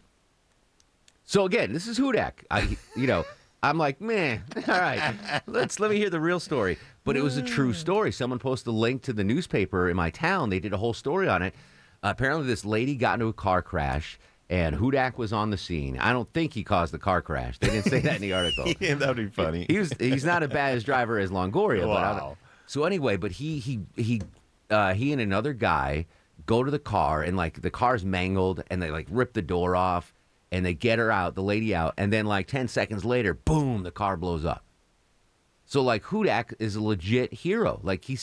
[1.24, 2.32] So again, this is Hudak.
[2.50, 3.24] I, you know,
[3.62, 6.78] I'm like, man, all right, let's let me hear the real story.
[7.08, 8.12] But it was a true story.
[8.12, 10.50] Someone posted a link to the newspaper in my town.
[10.50, 11.54] They did a whole story on it.
[12.02, 14.18] apparently, this lady got into a car crash,
[14.50, 15.96] and Hudak was on the scene.
[15.98, 17.56] I don't think he caused the car crash.
[17.60, 18.66] They didn't say that in the article.
[18.78, 19.64] Yeah, that'd be funny.
[19.70, 22.36] He was he's not as bad as driver as Longoria, but Wow.
[22.66, 24.20] so anyway, but he he he
[24.68, 26.04] uh, he and another guy
[26.44, 29.74] go to the car and like the car's mangled and they like rip the door
[29.74, 30.12] off
[30.52, 33.82] and they get her out, the lady out, and then like ten seconds later, boom,
[33.82, 34.62] the car blows up.
[35.68, 37.78] So like Hudak is a legit hero.
[37.82, 38.18] Like he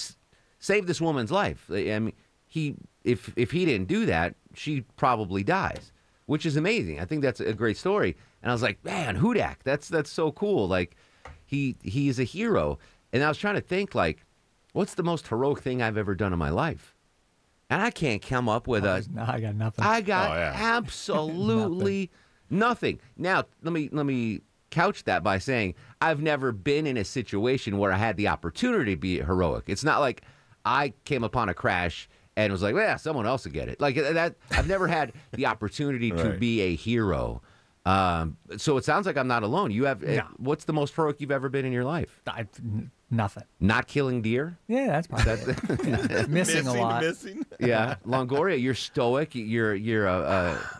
[0.57, 1.69] saved this woman's life.
[1.69, 2.13] I mean,
[2.47, 5.91] he if if he didn't do that, she probably dies,
[6.25, 6.99] which is amazing.
[6.99, 8.17] I think that's a great story.
[8.41, 10.67] And I was like, man, Hudak, that's that's so cool.
[10.67, 10.95] Like
[11.45, 12.79] he he is a hero.
[13.13, 14.25] And I was trying to think like,
[14.73, 16.95] what's the most heroic thing I've ever done in my life?
[17.69, 19.85] And I can't come up with oh, a No, I got nothing.
[19.85, 20.53] I got Oh, yeah.
[20.77, 22.09] absolutely
[22.49, 22.99] nothing.
[23.17, 24.41] Now, let me let me
[24.75, 28.95] couch that by saying I've never been in a situation where I had the opportunity
[28.95, 29.63] to be heroic.
[29.67, 30.21] It's not like
[30.65, 33.95] I came upon a crash and was like, "Yeah, someone else will get it." Like
[33.95, 37.41] that I've never had the opportunity to be a hero.
[37.85, 39.69] Um, so it sounds like I'm not alone.
[39.71, 40.23] You have No.
[40.37, 42.19] what's the most heroic you've ever been in your life?
[42.25, 43.43] I, n- nothing.
[43.59, 44.57] Not killing deer?
[44.67, 45.53] Yeah, that's probably
[46.27, 47.03] missing, a lot.
[47.03, 47.45] Missing.
[47.59, 49.35] Yeah, Longoria, you're stoic.
[49.35, 50.17] You're you're a,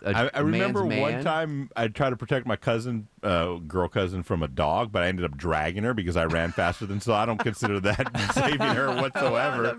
[0.04, 1.24] a, a I, I remember man's one man.
[1.24, 5.08] time I tried to protect my cousin, uh, girl cousin, from a dog, but I
[5.08, 7.00] ended up dragging her because I ran faster than.
[7.00, 9.76] So I don't consider that saving her whatsoever.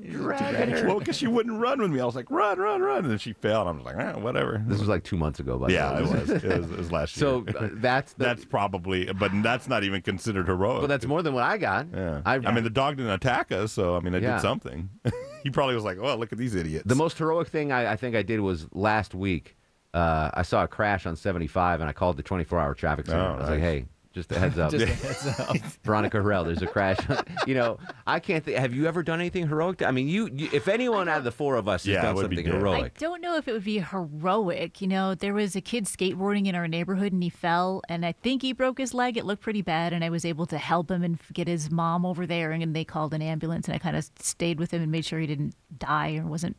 [0.85, 1.99] Well, because she wouldn't run with me.
[1.99, 4.19] I was like, run, run, run, and then she fell, and I was like, ah,
[4.19, 4.63] whatever.
[4.67, 5.99] This was like two months ago, by the yeah, way.
[5.99, 6.29] it was.
[6.29, 7.57] It was, it was last So year.
[7.57, 10.81] uh, that's the, that's probably, but that's not even considered heroic.
[10.81, 11.87] but that's more than what I got.
[11.93, 12.21] Yeah.
[12.25, 14.33] I, I, mean, the dog didn't attack us, so I mean, I Yeah.
[14.33, 14.89] did something.
[15.43, 17.95] he probably was like, "Oh, look at these idiots." the most heroic thing I, I
[17.95, 19.56] think I did was last week.
[19.93, 23.21] Uh, I saw a crash on 75, and I called the 24-hour traffic center.
[23.21, 25.57] Oh, I was like, "Hey, just a heads up, Just a heads up.
[25.83, 26.97] Veronica Harrell, there's a crash."
[27.47, 28.43] you know, I can't.
[28.43, 29.81] think have you ever done anything heroic?
[29.81, 32.03] I mean, you, you if anyone out of the four of us has Yeah, it
[32.03, 34.81] done would be something heroic, I don't know if it would be heroic.
[34.81, 38.11] You know, there was a kid skateboarding in our neighborhood and he fell, and I
[38.11, 39.17] think he broke his leg.
[39.17, 42.05] It looked pretty bad, and I was able to help him and get his mom
[42.05, 44.91] over there, and they called an ambulance, and I kind of stayed with him and
[44.91, 46.57] made sure he didn't die or wasn't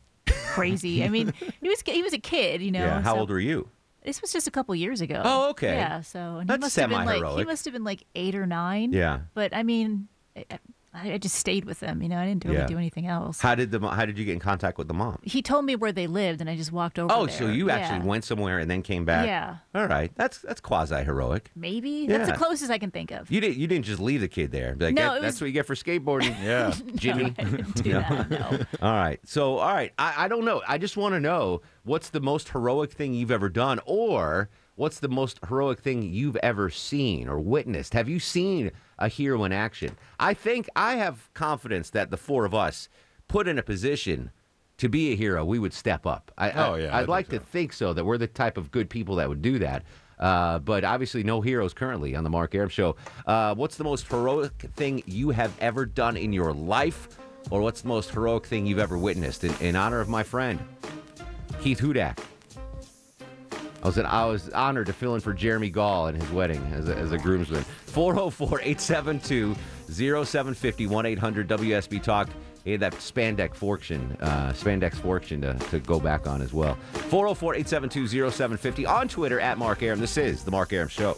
[0.53, 1.03] crazy.
[1.03, 2.79] I mean, he was he was a kid, you know.
[2.79, 3.01] yeah.
[3.01, 3.67] How so- old were you?
[4.03, 5.21] This was just a couple years ago.
[5.23, 5.75] Oh, okay.
[5.75, 8.33] Yeah, so and That's he must have been like he must have been like eight
[8.33, 8.93] or nine.
[8.93, 9.19] Yeah.
[9.33, 10.57] But I mean, eh, eh,
[11.03, 12.01] I, just stayed with them.
[12.01, 12.67] You know, I didn't really Yeah.
[12.67, 13.39] do anything else.
[13.41, 15.19] How did the How did you get in contact with the mom?
[15.23, 17.13] he told me where they lived, and I just walked over.
[17.13, 17.35] Oh, there.
[17.35, 18.05] so you actually Yeah.
[18.05, 19.25] went somewhere and then came back?
[19.25, 19.57] Yeah.
[19.75, 21.51] All right, that's that's quasi heroic.
[21.55, 23.29] Maybe that's the closest I can think of.
[23.31, 23.57] You didn't.
[23.57, 24.75] You didn't just leave the kid there.
[24.79, 26.35] Like, No, "That- it that's was- what you get for skateboarding.
[26.43, 26.73] Yeah.
[26.95, 27.33] Jimmy.
[27.37, 27.99] I didn't do No.
[27.99, 28.29] that.
[28.29, 28.59] No.
[28.81, 29.19] All right.
[29.25, 29.91] So, all right.
[29.99, 30.61] I, I don't know.
[30.67, 34.99] I just want to know what's the most heroic thing you've ever done, or what's
[34.99, 37.93] the most heroic thing you've ever seen or witnessed?
[37.93, 39.97] Have you seen a hero in action?
[40.19, 42.87] I think I have confidence that the four of us
[43.27, 44.31] put in a position
[44.77, 46.31] to be a hero, we would step up.
[46.37, 48.71] I, Oh, yeah, I I'd think like to think so that we're the type of
[48.71, 49.83] good people that would do that.
[50.17, 52.95] Uh, but obviously, no heroes currently on the Mark Arum Show.
[53.25, 57.19] Uh, what's the most heroic thing you have ever done in your life,
[57.51, 59.43] or what's the most heroic thing you've ever witnessed?
[59.43, 60.59] In, in honor of my friend
[61.61, 62.17] Keith Hudak,
[63.81, 66.89] I was I was honored to fill in for Jeremy Gall at his wedding as
[66.89, 67.63] a, as a groomsman.
[67.87, 69.55] 404-872
[69.89, 72.29] 0750 1-800 WSB Talk.
[72.65, 76.77] He had that spandex fortune, uh, spandex fortune to, to go back on as well.
[76.93, 79.99] 404-872-0750 on Twitter at Mark Arum.
[79.99, 81.15] This is the Mark Arum Show.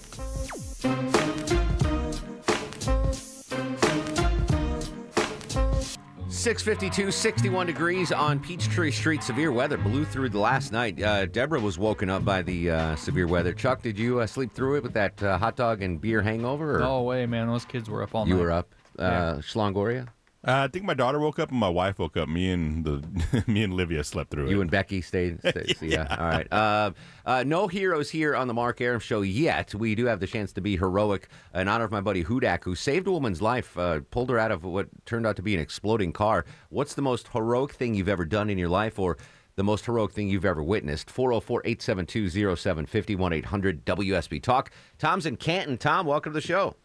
[6.41, 9.21] Six fifty-two, 61 degrees on Peachtree Street.
[9.21, 10.99] Severe weather blew through the last night.
[10.99, 13.53] Uh, Deborah was woken up by the uh, severe weather.
[13.53, 16.77] Chuck, did you uh, sleep through it with that uh, hot dog and beer hangover?
[16.77, 17.45] Or No way, man.
[17.45, 18.39] Those kids were up all you night.
[18.39, 20.07] You were up, uh, Schlongoria?
[20.43, 22.27] Uh, I think my daughter woke up and my wife woke up.
[22.27, 24.49] Me and the me and Livia slept through it.
[24.49, 25.39] You and Becky stayed.
[25.47, 26.15] stayed yeah.
[26.19, 26.51] All right.
[26.51, 26.91] Uh,
[27.27, 29.75] uh, no heroes here on the Mark Arum Show yet.
[29.75, 32.73] We do have the chance to be heroic in honor of my buddy Hudak, who
[32.73, 35.61] saved a woman's life, uh, pulled her out of what turned out to be an
[35.61, 36.45] exploding car.
[36.69, 39.17] What's the most heroic thing you've ever done in your life, or
[39.57, 41.11] the most heroic thing you've ever witnessed?
[41.11, 44.71] 404 872 0750 800 WSB Talk.
[44.97, 45.77] Tom's in Canton.
[45.77, 46.75] Tom, welcome to the show.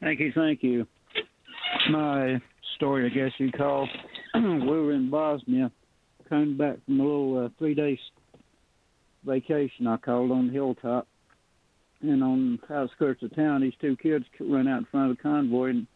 [0.00, 0.86] Thank you, thank you.
[1.90, 2.40] My
[2.76, 3.88] story, I guess you'd call.
[4.34, 5.70] we were in Bosnia,
[6.28, 7.98] coming back from a little uh, three days
[9.24, 9.86] vacation.
[9.86, 11.06] I called on the hilltop,
[12.00, 15.22] and on the outskirts of town, these two kids ran out in front of the
[15.22, 15.86] convoy and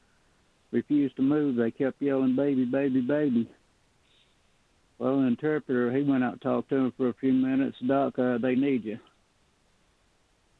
[0.72, 1.56] refused to move.
[1.56, 3.48] They kept yelling, "Baby, baby, baby."
[4.98, 7.76] Well, the interpreter, he went out and talked to them for a few minutes.
[7.86, 8.98] Doc, uh, they need you.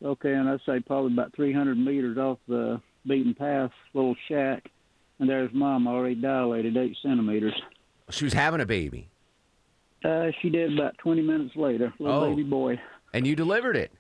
[0.05, 4.69] Okay, and I'd say probably about 300 meters off the beaten path, little shack,
[5.23, 7.55] and there's mom already dilated eight centimeters.
[8.11, 9.09] She was having a baby,
[10.05, 12.29] Uh, she did about 20 minutes later, little Oh.
[12.31, 12.81] baby boy.
[13.15, 13.93] and you delivered it.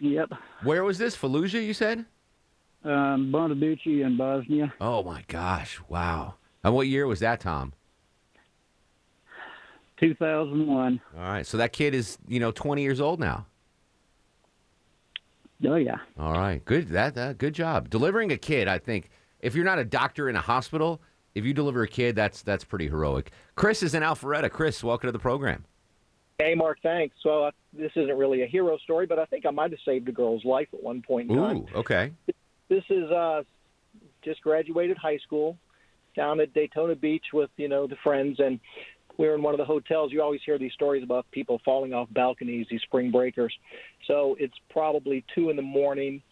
[0.00, 0.32] Yep.
[0.64, 1.16] Where was this?
[1.16, 2.04] Fallujah, you said?
[2.82, 4.72] Um, Bondabuchi in Bosnia.
[4.80, 5.78] Oh, my gosh.
[5.88, 6.34] Wow.
[6.64, 7.72] And what year was that, Tom?
[9.98, 11.00] 2001.
[11.16, 11.46] All right.
[11.46, 13.46] So that kid is, you know, 20 years old now.
[15.66, 15.98] Oh yeah.
[16.18, 16.64] All right.
[16.64, 16.88] Good.
[16.88, 17.90] That, that good job.
[17.90, 19.10] Delivering a kid, I think,
[19.40, 21.00] if you're not a doctor in a hospital,
[21.34, 23.30] if you deliver a kid, that's that's pretty heroic.
[23.56, 24.50] Chris is in Alpharetta.
[24.50, 25.64] Chris, welcome to the program.
[26.38, 27.14] Hey, Mark, thanks.
[27.22, 30.08] Well, uh, this isn't really a hero story, but I think I might have saved
[30.08, 31.56] a girl's life at one point in time.
[31.58, 32.12] Ooh, okay.
[32.68, 33.42] This is uh,
[34.24, 35.58] just graduated high school
[36.16, 38.58] down at Daytona Beach with, you know, the friends, and
[39.18, 40.12] we were in one of the hotels.
[40.12, 43.54] You always hear these stories about people falling off balconies, these spring breakers.
[44.06, 46.22] So it's probably 2 in the morning.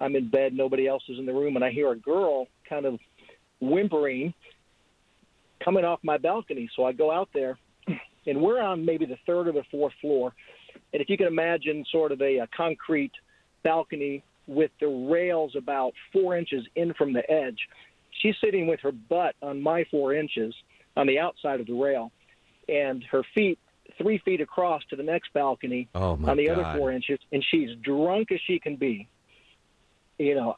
[0.00, 2.86] I'm in bed, nobody else is in the room, and I hear a girl kind
[2.86, 2.98] of
[3.60, 4.34] whimpering
[5.64, 6.68] coming off my balcony.
[6.74, 7.58] So I go out there,
[8.26, 10.32] and we're on maybe the third or the fourth floor.
[10.92, 13.12] And if you can imagine sort of a, a concrete
[13.62, 17.58] balcony with the rails about four inches in from the edge,
[18.20, 20.54] she's sitting with her butt on my four inches
[20.96, 22.10] on the outside of the rail,
[22.68, 23.58] and her feet
[23.98, 26.58] three feet across to the next balcony Oh, on the God.
[26.58, 29.08] other four inches, and she's drunk as she can be.
[30.22, 30.56] You know,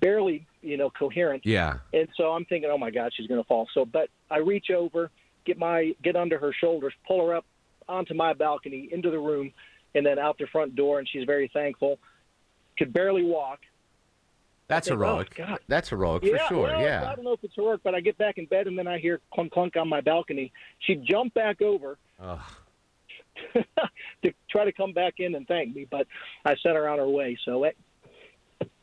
[0.00, 1.44] barely, you know, coherent.
[1.44, 1.78] Yeah.
[1.92, 3.68] And so I'm thinking, oh my God, she's going to fall.
[3.74, 5.10] So, but I reach over,
[5.44, 7.44] get my get under her shoulders, pull her up
[7.88, 9.52] onto my balcony into the room,
[9.94, 10.98] and then out the front door.
[10.98, 11.98] And she's very thankful.
[12.78, 13.60] Could barely walk.
[14.68, 15.34] That's think, oh, heroic.
[15.34, 15.58] God.
[15.68, 16.62] That's heroic yeah, for sure.
[16.62, 17.10] well, yeah.
[17.10, 18.98] I don't know if it's heroic, but I get back in bed and then I
[18.98, 20.52] hear clunk clunk on my balcony.
[20.78, 22.40] She jumped back over, Ugh.
[24.22, 26.06] to try to come back in and thank me, but
[26.44, 27.36] I sent her on her way.
[27.44, 27.76] So it,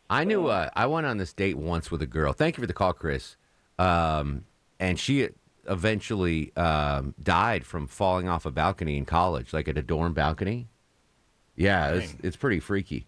[0.09, 0.47] I knew.
[0.47, 2.33] Uh, I went on this date once with a girl.
[2.33, 3.35] Thank you for the call, Chris.
[3.77, 4.45] Um,
[4.79, 5.29] and she
[5.67, 10.67] eventually um, died from falling off a balcony in college, like at a dorm balcony.
[11.55, 13.05] Yeah, it's, it's pretty freaky.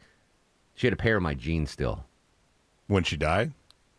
[0.76, 2.06] She had a pair of my jeans still.
[2.88, 3.52] When she died?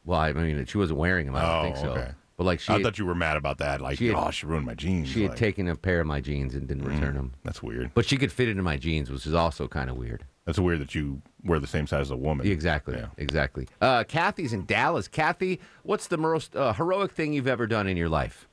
[0.05, 1.37] Well, I mean, she wasn't wearing them.
[1.37, 1.91] I don't Oh, think so.
[1.93, 2.11] okay.
[2.37, 3.81] But like she, I had- thought you were mad about that.
[3.81, 5.09] Like, She had- oh, she ruined my jeans.
[5.09, 7.33] she had Like, taken a pair of my jeans and didn't return them.
[7.45, 7.93] That's weird.
[7.95, 10.25] But she could fit into my jeans, which is also kind of weird.
[10.45, 12.47] That's weird that you wear the same size as a woman.
[12.47, 13.01] Exactly.
[13.17, 13.69] Exactly.
[13.81, 15.07] Uh, Kathy's in Dallas.
[15.07, 18.49] Kathy, what's the most uh, heroic thing you've ever done in your life?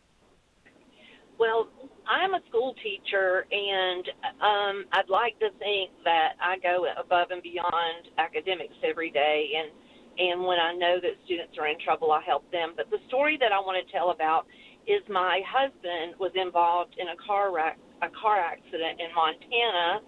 [1.40, 1.70] Well,
[2.08, 4.06] I'm a school teacher, and
[4.42, 9.52] um, I'd like to think that I go above and beyond academics every day.
[9.58, 9.72] And
[10.20, 12.74] and when I know that students are in trouble, I help them.
[12.76, 14.48] But the story that I want to tell about
[14.86, 20.02] is my husband was involved in a car wreck, a car accident in Montana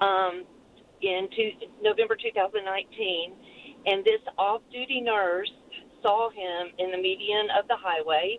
[0.00, 0.44] um,
[1.06, 1.50] in two,
[1.82, 3.32] November 2019,
[3.86, 5.52] and this off-duty nurse
[6.02, 8.38] saw him in the median of the highway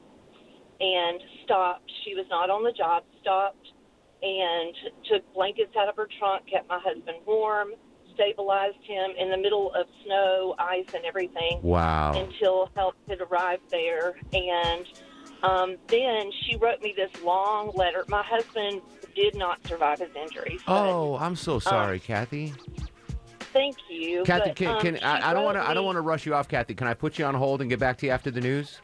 [0.80, 1.91] and stopped.
[2.03, 3.67] She was not on the job, stopped
[4.21, 4.73] and
[5.10, 7.73] took blankets out of her trunk, kept my husband warm,
[8.13, 11.60] stabilized him in the middle of snow, ice, and everything.
[11.62, 12.13] Wow.
[12.15, 14.15] Until help had arrived there.
[14.34, 14.86] And
[15.43, 18.06] um, then she wrote me this long letter.
[18.08, 18.82] My husband
[19.17, 20.62] did not survive his injuries.
[20.67, 22.53] Oh, I'm so sorry, Kathy.
[23.51, 24.23] Thank you.
[24.23, 26.27] Kathy, but, can, um, can I, I don't want to I don't want to rush
[26.27, 26.75] you off, Kathy.
[26.75, 28.80] Can I put you on hold and get back to you after the news?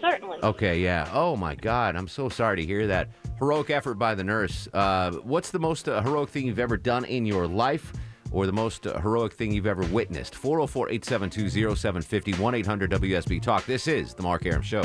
[0.00, 0.38] Certainly.
[0.42, 1.08] Okay, yeah.
[1.12, 3.08] Oh my God, I'm so sorry to hear that.
[3.38, 4.68] Heroic effort by the nurse.
[4.72, 7.92] Uh, what's the most uh, heroic thing you've ever done in your life,
[8.32, 10.34] or the most uh, heroic thing you've ever witnessed?
[10.34, 13.64] 404-872-0750, 1-800 WSB Talk.
[13.64, 14.84] This is the Mark Arum Show.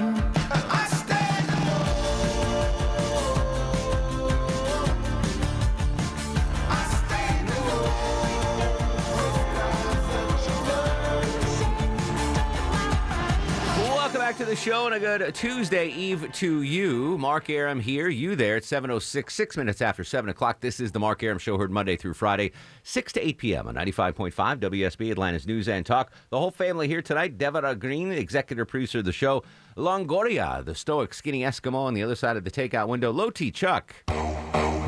[14.31, 17.17] back to the show and a good Tuesday Eve to you.
[17.17, 20.61] Mark Arum here, you there at 7.06, six minutes after 7 o'clock.
[20.61, 23.67] This is the Mark Arum Show, heard Monday through Friday, 6 to 8 p.m.
[23.67, 26.13] on 95.5 WSB, Atlanta's News and Talk.
[26.29, 27.37] The whole family here tonight.
[27.37, 29.43] Deborah Green, executive producer of the show.
[29.75, 33.11] Longoria, the stoic skinny Eskimo on the other side of the takeout window.
[33.11, 33.93] Low T Chuck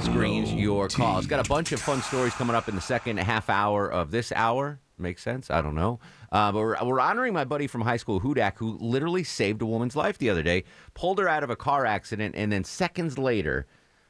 [0.03, 1.27] screens your calls.
[1.27, 4.32] Got a bunch of fun stories coming up in the second half hour of this
[4.34, 4.79] hour.
[4.97, 5.49] Makes sense?
[5.49, 5.99] I don't know.
[6.34, 9.67] Uh, but we're, we're honoring my buddy from high school, Hudak, who literally saved a
[9.67, 10.63] woman's life the other day,
[10.96, 13.67] pulled her out of a car accident, and then seconds later,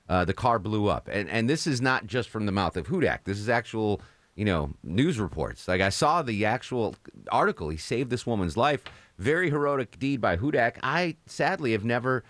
[0.07, 1.09] uh, the car blew up.
[1.11, 3.25] And, and this is not just from the mouth of Hudak.
[3.25, 4.01] This is actual,
[4.35, 5.67] you know, news reports.
[5.67, 6.95] Like I saw the actual
[7.29, 7.67] article.
[7.67, 8.83] He saved this woman's life.
[9.17, 10.77] Very heroic deed by Hudak.
[10.81, 12.23] I sadly have never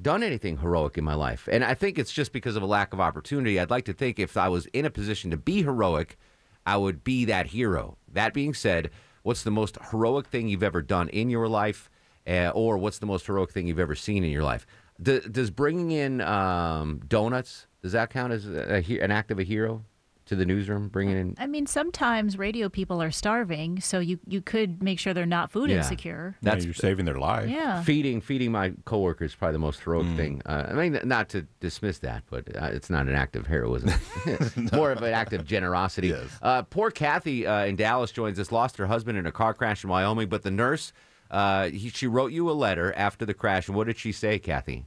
[0.00, 1.48] done anything heroic in my life.
[1.50, 3.58] And I think it's just because of a lack of opportunity.
[3.58, 6.18] I'd like to think if I was in a position to be heroic,
[6.66, 7.98] I would be that hero.
[8.12, 8.90] That being said,
[9.24, 11.90] what's the most heroic thing you've ever done in your life?
[12.26, 14.66] Uh, or what's the most heroic thing you've ever seen in your life?
[15.02, 19.38] D- does bringing in um, donuts, does that count as a, he- an act of
[19.38, 19.84] a hero
[20.26, 20.88] to the newsroom?
[20.88, 21.34] Bringing in.
[21.38, 25.50] I mean, sometimes radio people are starving, so you, you could make sure they're not
[25.50, 25.78] food Yeah.
[25.78, 26.36] insecure.
[26.42, 27.48] That's you're saving their life.
[27.50, 27.82] Yeah.
[27.82, 30.16] Feeding feeding my coworkers is probably the most heroic Mm.
[30.16, 30.42] thing.
[30.46, 33.90] Uh, I mean, not to dismiss that, but uh, it's not an act of heroism.
[34.26, 36.14] It's more of an act of generosity.
[36.42, 38.50] Uh, poor Kathy uh, in Dallas joins us.
[38.52, 40.92] Lost her husband in a car crash in Wyoming, but the nurse
[41.30, 43.66] uh, he, she wrote you a letter after the crash.
[43.68, 44.84] And what did she say, Kathy?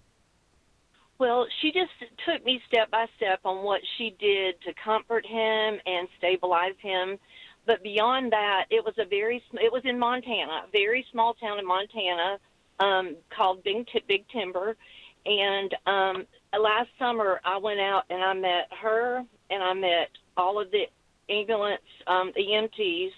[1.19, 1.91] Well, she just
[2.27, 7.17] took me step by step on what she did to comfort him and stabilize him.
[7.65, 11.59] But beyond that, it was a very it was in Montana, a very small town
[11.59, 12.37] in Montana
[12.79, 14.77] um, called Big Ti- Big Timber.
[15.25, 16.25] And um,
[16.57, 20.83] last summer, I went out and I met her and I met all of the
[21.29, 23.11] ambulance um, EMTs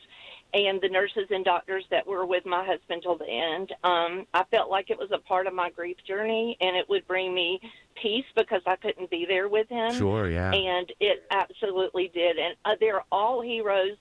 [0.54, 3.72] and the nurses and doctors that were with my husband till the end.
[3.84, 7.08] Um, I felt like it was a part of my grief journey, and it would
[7.08, 7.60] bring me
[8.02, 9.94] peace because I couldn't be there with him.
[9.94, 10.52] Sure, yeah.
[10.52, 12.38] And it absolutely did.
[12.38, 13.98] And uh, they're all heroes.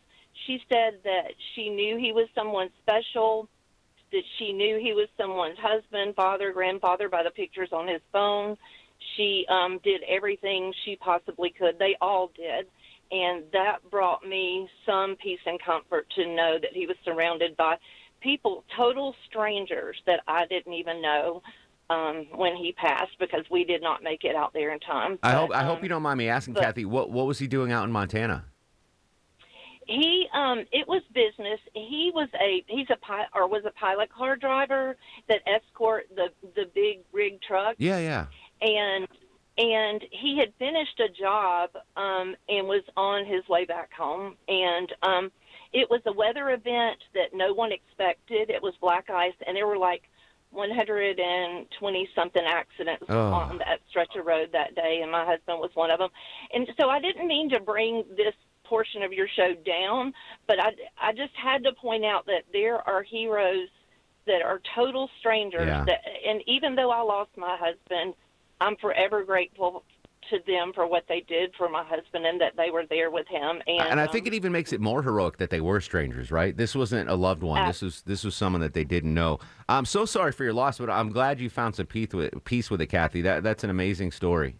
[0.47, 3.49] She said that she knew he was someone special,
[4.13, 8.57] that she knew he was someone's husband, father, grandfather by the pictures on his phone.
[9.17, 11.79] She um, did everything she possibly could.
[11.79, 12.69] They all did.
[13.11, 17.77] And that brought me some peace and comfort to know that he was surrounded by
[18.21, 21.43] people, total strangers that I didn't even know.
[21.91, 25.19] um, when he passed because we did not make it out there in time.
[25.23, 26.85] I hope I um, hope you don't mind me asking, but- Kathy.
[26.85, 28.45] What what was he doing out in Montana?
[29.87, 31.59] He um it was business.
[31.73, 34.97] He was a he's a pilot or was a pilot car driver
[35.29, 38.27] that escort the the big rig truck Yeah, yeah.
[38.61, 39.09] and
[39.59, 44.93] and he had finished a job um and was on his way back home and
[45.03, 45.31] um
[45.73, 48.49] it was a weather event that no one expected.
[48.49, 50.05] It was black ice and there were like
[50.51, 53.33] 120 something accidents Oh.
[53.33, 56.09] on that stretch of road that day and my husband was one of them.
[56.55, 60.13] And so I didn't mean to bring this portion of your show down,
[60.47, 63.69] but I I just had to point out that there are heroes
[64.27, 65.85] that are total strangers Yeah.
[65.85, 68.15] that and even though I lost my husband,
[68.61, 69.85] I'm forever grateful
[70.31, 73.27] to them for what they did for my husband and that they were there with
[73.29, 75.81] him and, And I um, think it even makes it more heroic that they were
[75.81, 76.57] strangers, right?
[76.57, 77.67] This wasn't a loved one.
[77.67, 79.39] This was this was someone that they didn't know.
[79.69, 82.71] I'm so sorry for your loss, but I'm glad you found some peace with peace
[82.71, 83.23] with it, Kathy.
[83.23, 84.57] That that's an amazing story.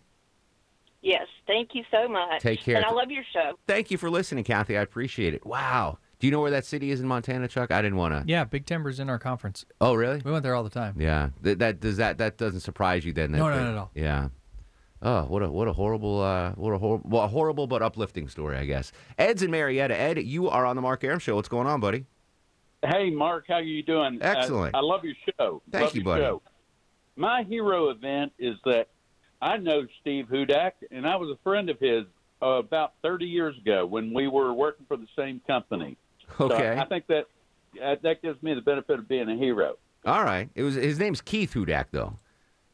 [1.03, 2.43] Yes, thank you so much.
[2.43, 2.77] Take care.
[2.77, 3.53] And I love your show.
[3.67, 4.77] Thank you for listening, Kathy.
[4.77, 5.47] I appreciate it.
[5.47, 5.99] Wow.
[6.19, 7.71] Do you know where that city is in Montana, Chuck?
[7.71, 8.25] I didn't want to.
[8.27, 9.65] Yeah, Big Timber's in our conference.
[9.81, 10.21] Oh, really?
[10.25, 10.97] We went there all the time.
[11.01, 11.31] Yeah.
[11.43, 13.33] That, that does that that doesn't surprise you then?
[13.33, 13.91] That, No, no, that- not at all.
[13.95, 14.29] Yeah.
[15.01, 18.29] Oh, what a what a horrible uh what a horrible well, a horrible but uplifting
[18.29, 18.91] story, I guess.
[19.17, 19.97] Ed's in Marietta.
[19.97, 21.37] Ed, you are on the Mark Arum show.
[21.37, 22.05] What's going on, buddy?
[22.85, 24.19] Hey, Mark, how are you doing?
[24.21, 24.75] Excellent.
[24.75, 25.63] I, I love your show.
[25.71, 26.23] Thank Love you, buddy.
[26.23, 26.43] Show.
[27.17, 28.89] My hero event is that
[29.41, 32.05] I know Steve Hudak, and I was a friend of his
[32.43, 35.97] uh, about 30 years ago when we were working for the same company.
[36.39, 36.79] So Okay.
[36.79, 37.25] I think that
[37.83, 39.77] uh, that gives me the benefit of being a hero.
[40.07, 40.49] All right.
[40.55, 42.15] It was his name's Keith Hudak though.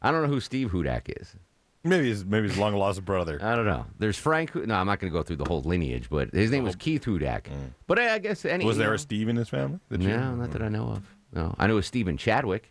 [0.03, 1.35] I don't know who Steve Hudak is.
[1.83, 3.39] Maybe his maybe his long lost brother.
[3.43, 3.87] I don't know.
[3.99, 4.55] There's Frank.
[4.55, 7.05] No, I'm not going to go through the whole lineage, but his name was Keith
[7.05, 7.45] Hudak.
[7.87, 9.81] But I, I guess any Was you there know- a Steve in his family?
[9.91, 11.03] that you- No, not that I know of.
[11.35, 12.71] No, I know a Stephen Chadwick.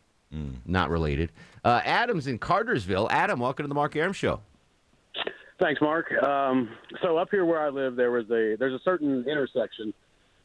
[0.66, 1.32] Not related.
[1.64, 3.08] Uh, Adam's in Cartersville.
[3.12, 4.40] Adam, welcome to the Mark Arum Show.
[5.60, 6.12] Thanks, Mark.
[6.24, 6.70] Um,
[7.04, 9.94] so up here where I live, there was a there's a certain intersection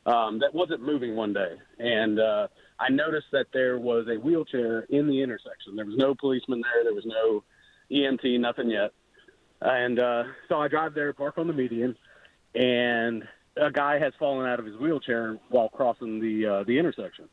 [0.08, 4.80] um, that wasn't moving one day, and uh, I noticed that there was a wheelchair
[4.88, 5.76] in the intersection.
[5.76, 6.84] There was no policeman there.
[6.84, 7.44] There was no
[7.90, 8.92] EMT, nothing yet.
[9.60, 11.96] And uh, so I drive there, park on the median,
[12.54, 13.24] and
[13.56, 17.28] a guy has fallen out of his wheelchair while crossing the uh, the intersection.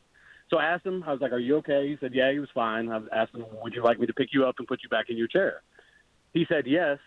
[0.50, 2.50] So I asked him, I was like, "Are you okay?" He said, "Yeah, he was
[2.54, 4.88] fine." I asked him, "Would you like me to pick you up and put you
[4.88, 5.62] back in your chair?"
[6.34, 6.98] He said yes,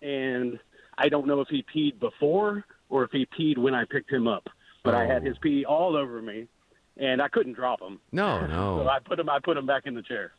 [0.00, 0.58] and
[0.98, 4.26] I don't know if he peed before or if he peed when I picked him
[4.26, 4.48] up.
[4.82, 6.48] But I had his pee all over me,
[6.96, 8.00] and I couldn't drop him.
[8.10, 8.88] No, So no.
[8.88, 9.28] I put him.
[9.28, 10.32] I put him back in the chair.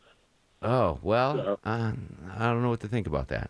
[0.61, 1.91] Oh well, uh,
[2.37, 3.49] I don't know what to think about that.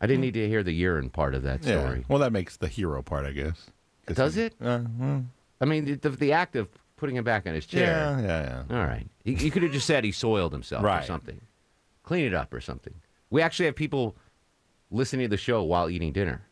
[0.00, 1.76] I didn't need to hear the urine part of that story.
[1.76, 1.82] Yeah.
[1.84, 2.04] story.
[2.08, 3.66] Well, that makes the hero part, I guess.
[4.06, 4.54] Does it?
[4.60, 5.24] Uh, well,
[5.60, 7.86] I mean, the, the, the act of putting him back in his chair.
[7.86, 8.76] Yeah, yeah, yeah.
[8.78, 9.06] All right.
[9.24, 11.40] You, you could have just said he soiled himself or something.
[12.04, 12.94] Clean it up or something.
[13.30, 14.16] We actually have people
[14.90, 16.42] listening to the show while eating dinner.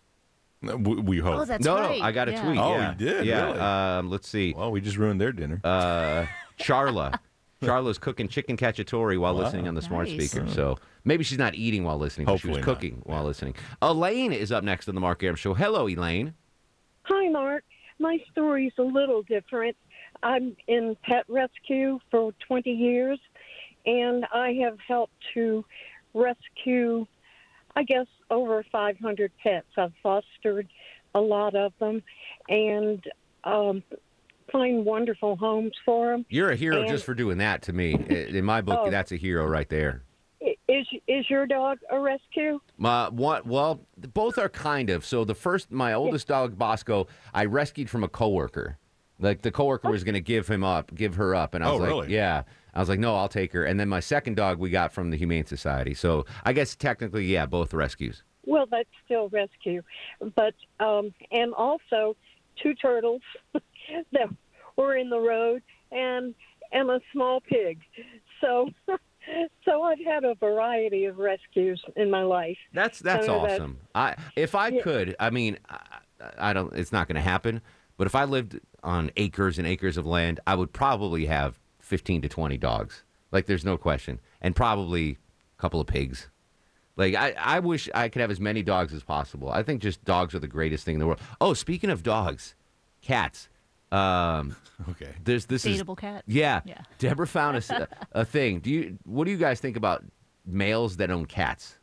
[0.62, 1.40] We, we hope.
[1.40, 1.98] Oh, that's no, right.
[1.98, 2.42] no, I got a Yeah.
[2.44, 2.58] tweet.
[2.58, 2.90] Oh, yeah.
[2.92, 3.26] you did?
[3.26, 3.44] Yeah.
[3.46, 3.58] Really?
[3.60, 4.54] Um, let's see.
[4.56, 5.60] Well, we just ruined their dinner.
[5.62, 6.26] Uh,
[6.58, 7.18] Charla.
[7.62, 9.42] Charla's cooking chicken cacciatore while Wow.
[9.42, 10.30] listening on the smart Nice.
[10.30, 10.46] speaker.
[10.48, 12.80] So maybe she's not eating while listening, but she was Hopefully not.
[12.80, 13.54] cooking while listening.
[13.80, 15.54] Elaine is up next on the Mark Arum Show.
[15.54, 16.34] Hello, Elaine.
[17.04, 17.64] Hi, Mark.
[17.98, 19.76] My story's a little different.
[20.22, 23.18] I'm in pet rescue for 20 years,
[23.86, 25.64] and I have helped to
[26.12, 27.06] rescue,
[27.76, 29.66] I guess, over 500 pets.
[29.76, 30.66] I've fostered
[31.14, 32.02] a lot of them
[32.48, 33.04] and
[33.44, 33.82] um,
[34.50, 36.24] find wonderful homes for them.
[36.30, 37.92] You're a hero And- just for doing that to me.
[37.94, 38.90] In my book, Oh.
[38.90, 40.02] that's a hero right there.
[40.68, 42.60] Is is your dog a rescue?
[42.76, 43.46] My what?
[43.46, 45.04] Well, both are kind of.
[45.04, 48.76] So the first, my oldest dog Bosco, I rescued from a coworker.
[49.18, 51.72] Like the coworker was going to give him up, give her up, and I Oh,
[51.72, 52.12] was like, really?
[52.14, 52.42] yeah.
[52.76, 53.64] I was like, no, I'll take her.
[53.64, 55.94] And then my second dog we got from the Humane Society.
[55.94, 58.22] So I guess technically, yeah, both rescues.
[58.44, 59.82] Well, that's still rescue,
[60.36, 62.16] but um, and also
[62.62, 63.22] two turtles
[64.12, 64.28] that
[64.76, 66.34] were in the road and
[66.70, 67.80] and a small pig.
[68.42, 68.68] So
[69.64, 72.58] so I've had a variety of rescues in my life.
[72.74, 73.78] That's that's So that- awesome.
[73.94, 74.82] I if I Yeah.
[74.82, 75.78] could, I mean, I,
[76.38, 76.72] I don't.
[76.74, 77.62] It's not going to happen.
[77.96, 82.20] But if I lived on acres and acres of land, I would probably have fifteen
[82.22, 83.04] to twenty dogs.
[83.32, 85.18] Like there's no question, and probably
[85.58, 86.28] a couple of pigs.
[86.96, 89.50] Like I, I wish I could have as many dogs as possible.
[89.50, 91.20] I think just dogs are the greatest thing in the world.
[91.40, 92.54] Oh, speaking of dogs,
[93.02, 93.48] cats.
[93.92, 94.56] Um,
[94.90, 95.12] okay.
[95.22, 96.24] There's this is Dateable cat?
[96.26, 96.62] Yeah.
[96.64, 96.80] Yeah.
[96.98, 98.60] Deborah found a, a thing.
[98.60, 98.98] Do you?
[99.04, 100.04] What do you guys think about
[100.44, 101.76] males that own cats?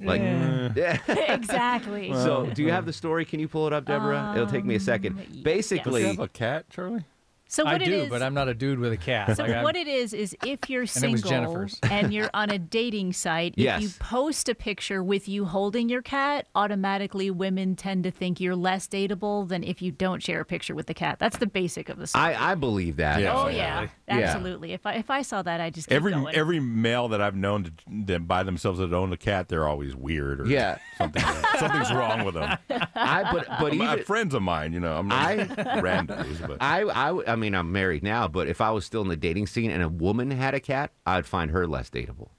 [0.00, 0.76] Like, mm.
[0.76, 0.98] Yeah.
[1.34, 2.12] Exactly.
[2.12, 3.24] So, do you have uh, the story?
[3.24, 4.32] Can you pull it up, Deborah?
[4.34, 5.18] It'll take me a second.
[5.18, 7.04] Um, Basically, Does he have a cat, Charlie?
[7.50, 9.34] So I what it do, is- but I'm not a dude with a cat.
[9.36, 11.78] So Like, I'm- what it is is if you're single was Jennifer's.
[11.90, 16.02] and you're on a dating site, if you post a picture with you holding your
[16.02, 20.44] cat, automatically women tend to think you're less dateable than if you don't share a
[20.44, 21.18] picture with the cat.
[21.18, 22.22] That's the basic of the story.
[22.34, 23.20] I, I believe that.
[23.20, 23.56] Yeah, oh absolutely.
[23.56, 24.14] yeah, Yeah.
[24.18, 24.72] absolutely.
[24.74, 26.34] If I if I saw that, I just Every going.
[26.34, 27.72] every male that I've known to,
[28.06, 30.78] that by themselves that own a cat, they're always weird or Yeah.
[30.98, 31.22] something.
[31.58, 32.58] something's wrong with them.
[32.94, 35.48] I but but My even friends of mine, you know, I'm I not
[35.82, 39.08] randos, but I, I I mean I'm married now, but if I was still in
[39.08, 42.30] the dating scene and a woman had a cat, I'd find her less dateable.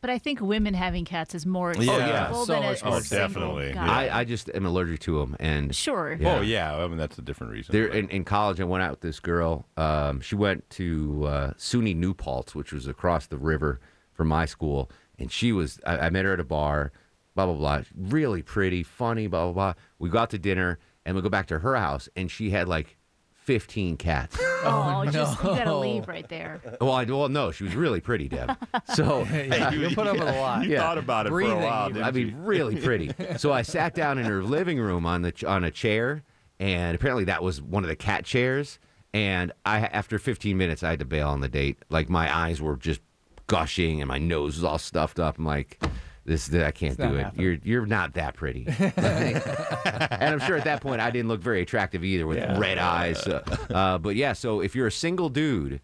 [0.00, 1.78] but I think women having cats is more Yeah.
[1.78, 2.26] acceptable Oh, yeah.
[2.34, 3.00] than So a, much a more.
[3.02, 3.72] single definitely.
[3.74, 3.86] guy.
[4.08, 6.18] I, I just am allergic to them, and Sure.
[6.24, 7.70] oh yeah, I mean that's a different reason.
[7.72, 9.64] There in, in college, I went out with this girl.
[9.76, 13.78] Um, she went to uh, SUNY New Paltz, which was across the river
[14.12, 14.90] from my school,
[15.20, 15.78] and she was.
[15.86, 16.90] I, I met her at a bar.
[17.36, 17.82] Blah blah blah.
[17.96, 19.28] Really pretty, funny.
[19.28, 19.74] Blah blah blah.
[20.00, 22.66] We go out to dinner, and we go back to her house, and she had
[22.66, 22.98] like
[23.44, 24.38] fifteen cats.
[24.64, 26.60] Oh, oh, just you gotta leave right there.
[26.80, 28.56] well, I, well, no, she was really pretty, Deb.
[28.94, 30.64] So Yeah, you put up with a lot.
[30.68, 32.36] You thought about it for a while, didn't I mean, you?
[32.36, 33.10] really pretty.
[33.38, 36.22] So I sat down in her living room on the ch- on a chair,
[36.60, 38.78] and apparently that was one of the cat chairs.
[39.12, 41.78] And I, after 15 minutes, I had to bail on the date.
[41.90, 43.00] Like my eyes were just
[43.48, 45.38] gushing, and my nose was all stuffed up.
[45.38, 45.82] I'm like,
[46.24, 47.22] this, I can't It's do it.
[47.24, 47.44] happening.
[47.44, 48.66] You're you're not that pretty.
[48.96, 52.58] and I'm sure at that point I didn't look very attractive either with Yeah.
[52.58, 53.26] red eyes.
[53.26, 55.80] Uh, uh, but yeah, so if you're a single dude.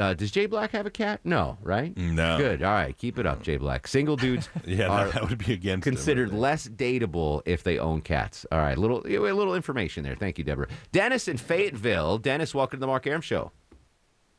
[0.00, 1.18] Uh, does Jay Black have a cat?
[1.24, 1.96] No, right?
[1.96, 2.38] No.
[2.38, 2.62] Good.
[2.62, 3.88] All right, keep it up, Jay Black.
[3.88, 6.40] Single dudes Yeah, are that would be against considered think.
[6.40, 8.46] less dateable if they own cats.
[8.52, 10.14] All right, little a little information there.
[10.14, 10.68] Thank you, Deborah.
[10.92, 12.18] Dennis in Fayetteville.
[12.18, 13.50] Dennis, welcome to the Mark Arum Show.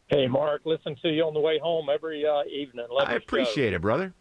[0.08, 2.86] Hey, Mark, listen to you on the way home every uh, evening.
[2.90, 3.26] Love I your show.
[3.26, 4.14] appreciate it, brother.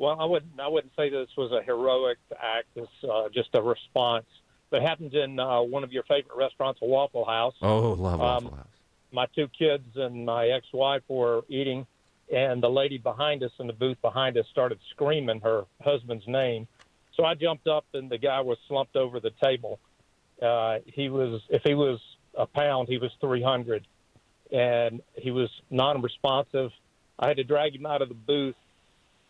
[0.00, 0.58] Well, I wouldn't.
[0.58, 2.68] I wouldn't say this was a heroic act.
[2.74, 4.24] It's uh, just a response.
[4.72, 7.52] It happened in uh, one of your favorite restaurants, a Waffle House.
[7.60, 8.66] Oh, love Waffle Um, House.
[9.12, 11.86] My two kids and my ex-wife were eating,
[12.32, 16.66] and the lady behind us in the booth behind us started screaming her husband's name.
[17.14, 19.80] So I jumped up, and the guy was slumped over the table.
[20.40, 22.00] Uh, he was, if he was
[22.34, 23.86] a pound, he was 300,
[24.50, 26.70] and he was non-responsive.
[27.18, 28.54] I had to drag him out of the booth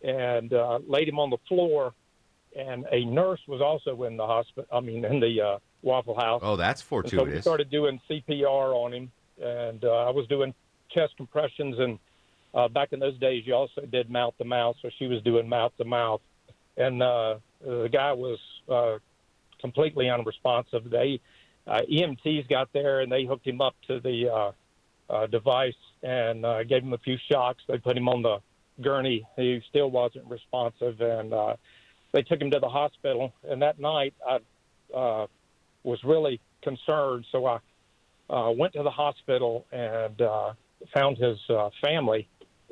[0.03, 1.93] and uh, laid him on the floor.
[2.57, 4.65] And a nurse was also in the hospital.
[4.71, 6.41] I mean, in the uh, Waffle House.
[6.43, 6.81] Oh, that's
[7.13, 10.53] And so we started doing CPR on him, and uh, I was doing
[10.89, 11.79] chest compressions.
[11.79, 11.97] And
[12.53, 15.47] uh, back in those days, you also did mouth to mouth, so she was doing
[15.47, 16.21] mouth to mouth.
[16.75, 18.39] And uh, the guy was
[18.69, 18.97] uh,
[19.61, 20.89] completely unresponsive.
[20.89, 21.21] They
[21.67, 24.51] uh, EMTs got there and they hooked him up to the uh,
[25.09, 27.63] uh, device and uh, gave him a few shocks.
[27.67, 28.39] They put him on the
[28.79, 29.25] gurney.
[29.35, 31.55] He still wasn't responsive, and uh,
[32.13, 33.33] they took him to the hospital.
[33.43, 34.39] And that night, I
[34.95, 35.27] uh,
[35.83, 37.59] was really concerned, so I
[38.29, 40.53] uh, went to the hospital and uh,
[40.93, 42.27] found his uh, family,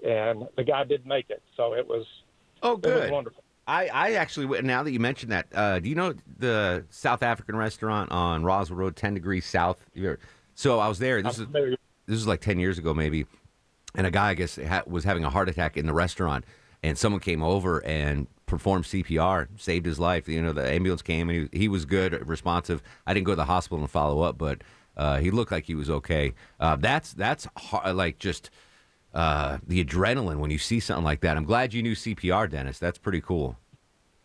[0.06, 1.42] and the guy did make it.
[1.58, 2.06] So it was
[2.62, 3.12] Oh, it was good.
[3.12, 3.44] wonderful.
[3.68, 7.22] I, I actually went- now that you mentioned that, uh, do you know the South
[7.22, 9.86] African restaurant on Roswell Road, ten degrees south?
[10.56, 11.22] So I was there.
[11.22, 13.28] This is this is like ten years ago, maybe.
[13.96, 16.46] And a guy, I guess, ha- was having a heart attack in the restaurant,
[16.84, 20.28] and someone came over and performed CPR, saved his life.
[20.28, 22.82] You know, the ambulance came and he, he was good, responsive.
[23.06, 24.62] I didn't go to the hospital and follow up, but
[24.98, 26.34] uh, he looked like he was okay.
[26.60, 28.50] Uh, that's that's har like just
[29.14, 31.38] uh, the adrenaline when you see something like that.
[31.38, 32.80] I'm glad you knew CPR, Dennis.
[32.80, 33.58] That's pretty cool.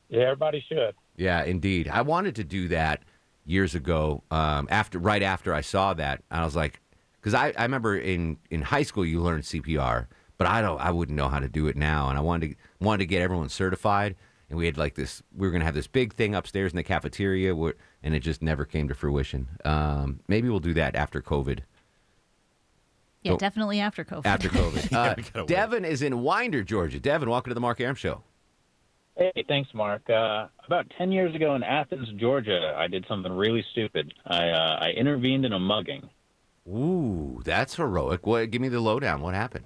[0.09, 0.95] Yeah, everybody should.
[1.17, 1.89] Yeah, indeed.
[1.89, 3.03] I wanted to do that
[3.45, 4.23] years ago.
[4.31, 6.81] Um, after right after I saw that, I was like,
[7.25, 10.91] because I, I remember in, in high school you learned CPR, but I don't I
[10.91, 13.49] wouldn't know how to do it now, and I wanted to wanted to get everyone
[13.49, 14.15] certified.
[14.51, 16.83] And we had like this, we were gonna have this big thing upstairs in the
[16.83, 19.49] cafeteria, where, and it just never came to fruition.
[19.65, 21.61] Um, maybe we'll do that after COVID.
[23.23, 23.37] Yeah, Oh.
[23.39, 24.27] definitely after COVID.
[24.27, 24.93] After COVID.
[24.95, 25.49] Uh, we gotta wait.
[25.49, 27.01] Devin is in Winder, Georgia.
[27.01, 28.21] Devin, welcome to the Mark Arum Show.
[29.17, 30.11] Hey, thanks, Mark.
[30.11, 34.13] Uh, about 10 years ago in Athens, Georgia, I did something really stupid.
[34.27, 36.11] I, uh, I intervened in a mugging.
[36.69, 38.27] Ooh, that's heroic.
[38.27, 38.51] What?
[38.51, 39.21] Give me the lowdown.
[39.21, 39.65] What happened?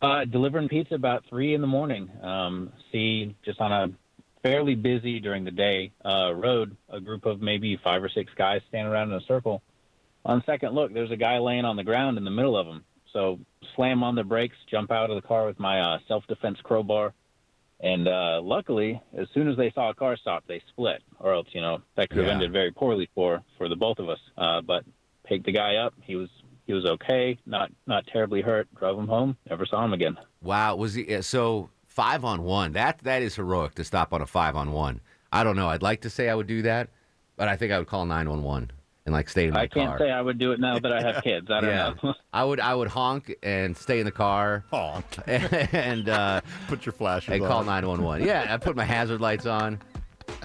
[0.00, 2.10] Uh, delivering pizza about 3 in the morning.
[2.22, 3.88] Um, see, just on a
[4.42, 8.60] fairly busy during the day uh, road, a group of maybe five or six guys
[8.68, 9.62] standing around in a circle.
[10.26, 12.84] On second look, there's a guy laying on the ground in the middle of them.
[13.12, 13.38] So
[13.74, 17.14] slam on the brakes, jump out of the car with my uh, self-defense crowbar.
[17.80, 21.48] And uh, luckily, as soon as they saw a car stop, they split, or else,
[21.52, 22.34] you know, that could have Yeah.
[22.34, 24.18] ended very poorly for for the both of us.
[24.36, 24.84] Uh, but
[25.24, 25.94] picked the guy up.
[26.00, 26.28] He was
[26.66, 28.68] he was okay, not not terribly hurt.
[28.76, 29.36] Drove him home.
[29.48, 30.16] Never saw him again.
[30.42, 32.72] Wow, was he uh, so five on one?
[32.72, 35.00] That that is heroic to stop on a five on one.
[35.32, 35.68] I don't know.
[35.68, 36.88] I'd like to say I would do that,
[37.36, 38.70] but I think I would call nine one one.
[39.04, 39.82] and like stay in my car.
[39.82, 39.98] I can't car.
[39.98, 41.50] say I would do it now that I have kids.
[41.50, 41.94] I don't yeah.
[42.02, 42.14] know.
[42.32, 44.64] I would I would honk and stay in the car.
[44.70, 45.04] Honk.
[45.26, 47.66] And uh, put your flashers and call on.
[47.66, 48.26] 911.
[48.26, 49.80] Yeah, I put my hazard lights on.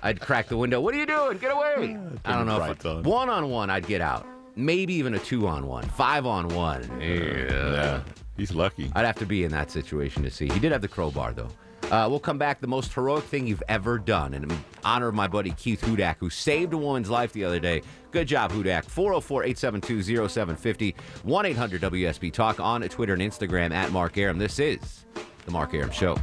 [0.03, 0.81] I'd crack the window.
[0.81, 1.37] What are you doing?
[1.37, 1.97] Get away!
[2.25, 2.61] I don't know.
[2.63, 4.27] If one on one, I'd get out.
[4.59, 6.83] Maybe even a two on one, five on one.
[6.99, 8.01] Yeah.
[8.35, 8.91] He's lucky.
[8.93, 10.49] I'd have to be in that situation to see.
[10.49, 11.47] He did have the crowbar though.
[11.89, 12.59] Uh, we'll come back.
[12.59, 16.17] The most heroic thing you've ever done, And in honor of my buddy Keith Hudak,
[16.19, 17.81] who saved a woman's life the other day.
[18.11, 18.83] Good job, Hudak.
[18.83, 24.37] 404 872 0750 1 800 WSB Talk on Twitter and Instagram at Mark Arum.
[24.37, 25.05] This is
[25.45, 26.17] The Mark Arum Show.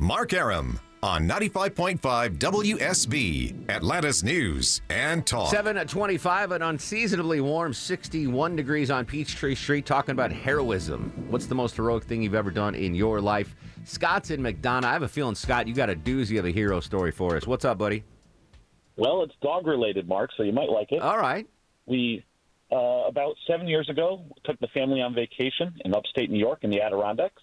[0.00, 5.50] Mark Arum on 95.5 WSB, Atlanta's News and Talk.
[5.50, 11.12] 725, an unseasonably warm 61 degrees on Peachtree Street, talking about heroism.
[11.30, 13.56] What's the most heroic thing you've ever done in your life?
[13.84, 14.84] Scott's in McDonough.
[14.84, 17.46] I have a feeling, Scott, you got a doozy of a hero story for us.
[17.46, 18.04] What's up, buddy?
[18.96, 21.00] Well, it's dog related, Mark, so you might like it.
[21.00, 21.48] All right.
[21.86, 22.22] We,
[22.70, 26.70] uh, about seven years ago, took the family on vacation in upstate New York in
[26.70, 27.42] the Adirondacks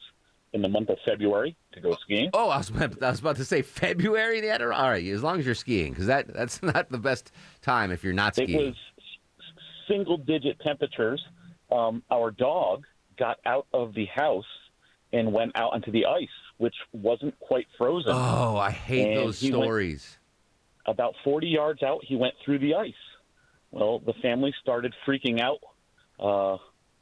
[0.53, 2.29] in the month of February to go skiing.
[2.33, 4.41] Oh, I was, I was about to say February.
[4.41, 4.83] The Adirondack.
[4.83, 7.31] All right, as long as you're skiing, because that, that's not the best
[7.61, 8.49] time if you're not skiing.
[8.59, 8.75] It was
[9.87, 11.23] single digit temperatures.
[11.71, 12.85] Um, our dog
[13.19, 14.45] got out of the house
[15.13, 16.27] and went out onto the ice,
[16.57, 18.11] which wasn't quite frozen.
[18.13, 20.17] Oh, I hate And those stories.
[20.85, 22.93] about 40 yards out, he went through the ice.
[23.71, 25.59] Well, the family started freaking out
[26.19, 26.57] uh,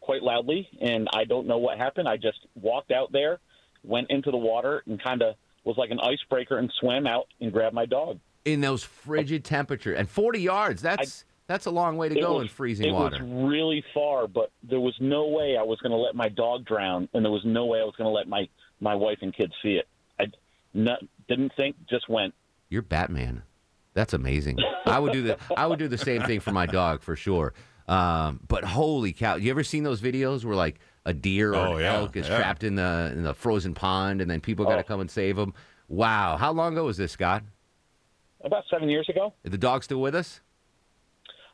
[0.06, 2.08] quite loudly, and I don't know what happened.
[2.08, 3.40] I just walked out there,
[3.84, 7.52] went into the water, and kind of was like an icebreaker and swam out and
[7.52, 8.20] grabbed my dog.
[8.46, 10.80] in those frigid temperatures and 40 yards.
[10.84, 13.16] That's that's a long way to It go was- in freezing it water.
[13.18, 16.30] It was really far, but there was no way I was going to let my
[16.30, 18.48] dog drown, and there was no way I was going to let my
[18.80, 19.88] my wife and kids see it.
[20.20, 20.26] I
[20.76, 22.36] not, didn't think, just went.
[22.70, 23.42] You're Batman.
[23.96, 24.60] That's amazing.
[24.86, 27.54] I would do the I would do the same thing for my dog for sure.
[27.88, 29.36] Um, but holy cow!
[29.36, 32.28] You ever seen those videos where like a deer or Oh, an yeah, elk is
[32.28, 32.38] yeah.
[32.38, 34.84] trapped in the in the frozen pond, and then people got to Oh.
[34.84, 35.54] come and save them?
[35.88, 36.36] Wow!
[36.38, 37.44] How long ago was this, Scott?
[38.44, 39.34] About seven years ago.
[39.44, 40.42] Is the dog still with us?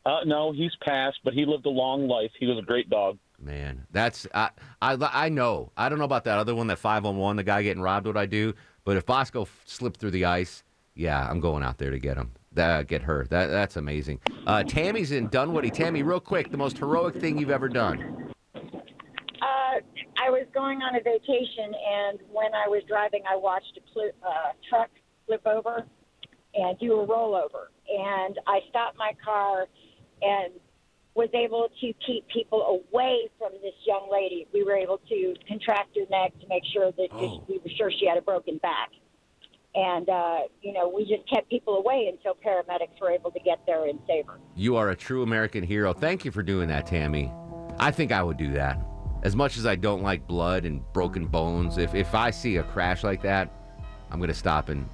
[0.05, 2.31] Uh, no, he's passed, but he lived a long life.
[2.39, 3.17] He was a great dog.
[3.39, 4.49] Man, that's I,
[4.81, 5.71] I I know.
[5.75, 8.07] I don't know about that other one, that five on one, the guy getting robbed.
[8.07, 8.53] What I do,
[8.85, 10.63] but if Bosco slipped through the ice,
[10.95, 12.31] yeah, I'm going out there to get him.
[12.53, 13.25] That get her.
[13.29, 14.19] That that's amazing.
[14.45, 15.69] Uh, Tammy's in Dunwoody.
[15.69, 18.33] Tammy, real quick, the most heroic thing you've ever done.
[18.55, 19.79] Uh,
[20.21, 24.11] I was going on a vacation, and when I was driving, I watched a pl-
[24.27, 24.89] uh, truck
[25.25, 25.85] flip over
[26.53, 27.67] and do a rollover.
[27.89, 29.67] And I stopped my car
[30.21, 30.51] and
[31.15, 34.47] was able to keep people away from this young lady.
[34.53, 37.43] We were able to contract her neck to make sure that Oh.
[37.47, 38.89] we were sure she had a broken back.
[39.73, 43.59] And, uh, you know, we just kept people away until paramedics were able to get
[43.65, 44.37] there and save her.
[44.55, 45.93] You are a true American hero.
[45.93, 47.31] Thank you for doing that, Tammy.
[47.79, 48.79] I think I would do that.
[49.23, 52.63] As much as I don't like blood and broken bones, if if I see a
[52.63, 53.49] crash like that,
[54.09, 54.89] I'm gonna stop and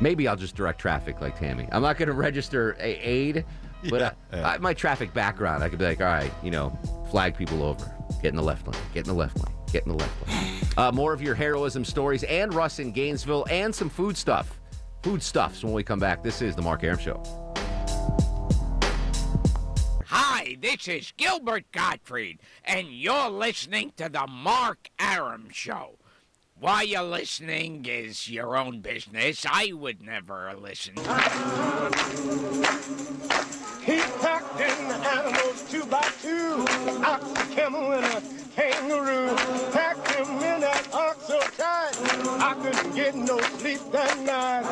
[0.00, 1.68] maybe I'll just direct traffic like Tammy.
[1.70, 3.44] I'm not gonna register a aid,
[3.90, 4.48] but uh, Yeah.
[4.48, 6.76] I, my traffic background, I could be like, all right, you know,
[7.10, 9.92] flag people over, get in the left lane, get in the left lane, get in
[9.92, 10.60] the left lane.
[10.76, 14.58] Uh, more of your heroism stories and Russ in Gainesville and some food stuff.
[15.02, 16.22] Food stuffs when we come back.
[16.22, 17.22] This is the Mark Arum Show.
[20.06, 25.98] Hi, this is Gilbert Gottfried, and you're listening to the Mark Arum Show.
[26.60, 29.44] Why you're listening is your own business.
[29.48, 30.94] I would never listen.
[30.96, 31.02] He
[34.20, 36.43] packed in the animals two by two,
[37.04, 38.22] ox, a camel, and a
[38.54, 39.34] kangaroo.
[39.72, 41.96] Packed him in that ox so tight,
[42.40, 44.62] I couldn't get no sleep that night.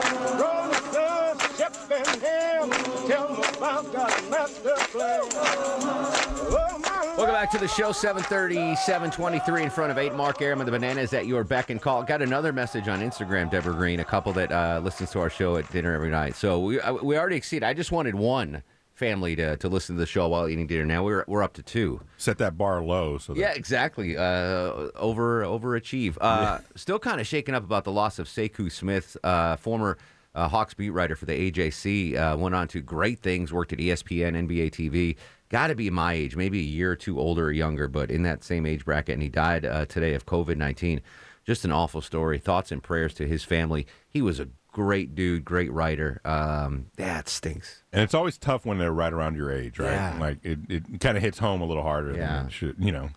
[0.41, 2.71] Rolling Stones, Shem and Ham,
[3.09, 5.21] tell them about God's master plan.
[5.35, 6.83] Oh,
[7.17, 10.15] Welcome back to the show, 730, 723 in front of 8.
[10.15, 12.03] Mark Arum, the bananas at your beck and call.
[12.03, 15.57] Got another message on Instagram, Deborah Green, a couple that uh, listens to our show
[15.57, 16.35] at dinner every night.
[16.37, 17.63] So we, uh, we already exceed.
[17.63, 18.63] I just wanted one
[19.03, 20.85] family to, to listen to the show while eating dinner.
[20.85, 22.01] Now we're, we're up to two.
[22.19, 23.19] Set that bar low.
[23.19, 24.17] So that Yeah, exactly.
[24.17, 26.17] Uh, over overachieve.
[26.21, 29.99] Uh, Still kind of shaken up about the loss of Sekou Smith, uh, former
[30.35, 32.17] uh, Hawks beat writer for the AJC.
[32.17, 33.53] Uh, went on to great things.
[33.53, 35.17] Worked at ESPN, NBA TV.
[35.49, 38.23] Got to be my age, maybe a year or two older or younger, but in
[38.23, 39.15] that same age bracket.
[39.15, 41.01] And he died uh, today of COVID nineteen.
[41.45, 42.39] Just an awful story.
[42.39, 43.87] Thoughts and prayers to his family.
[44.09, 46.21] He was a great dude, great writer.
[46.25, 47.83] Um, that stinks.
[47.93, 49.93] And it's always tough when they're right around your age, right?
[49.93, 50.19] Yeah.
[50.19, 52.49] Like it, it kind of hits home a little harder Yeah.
[52.49, 53.11] should, you know.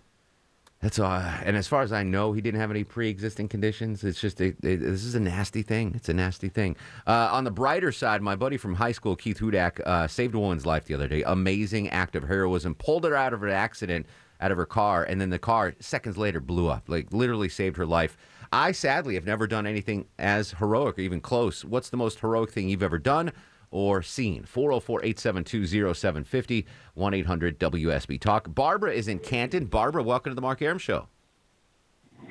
[0.82, 1.10] That's all.
[1.12, 4.04] And as far as I know, he didn't have any pre-existing conditions.
[4.04, 5.94] It's just it, it, this is a nasty thing.
[5.96, 6.76] It's a nasty thing.
[7.08, 10.40] Uh, on the brighter side, my buddy from high school, Keith Hudak, uh, saved a
[10.40, 11.24] woman's life the other day.
[11.24, 12.76] Amazing act of heroism.
[12.76, 14.06] Pulled her out of an accident,
[14.40, 16.84] out of her car, and then the car seconds later blew up.
[16.88, 18.16] Like literally saved her life.
[18.52, 21.64] I sadly have never done anything as heroic or even close.
[21.66, 23.32] What's the most heroic thing you've ever done?
[23.72, 24.44] or seen.
[24.46, 28.56] 404 872 0750 1 800 WSB Talk.
[28.56, 29.66] Barbara is in Canton.
[29.66, 31.10] Barbara, welcome to the Mark Arum Show.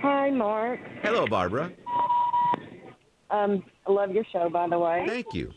[0.00, 0.80] Hi, Mark.
[1.02, 1.70] Hello, Barbara.
[3.30, 5.04] Um, I love your show, by the way.
[5.06, 5.52] Thank you.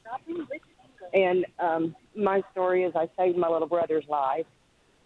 [1.13, 4.45] And um, my story is I saved my little brother's life.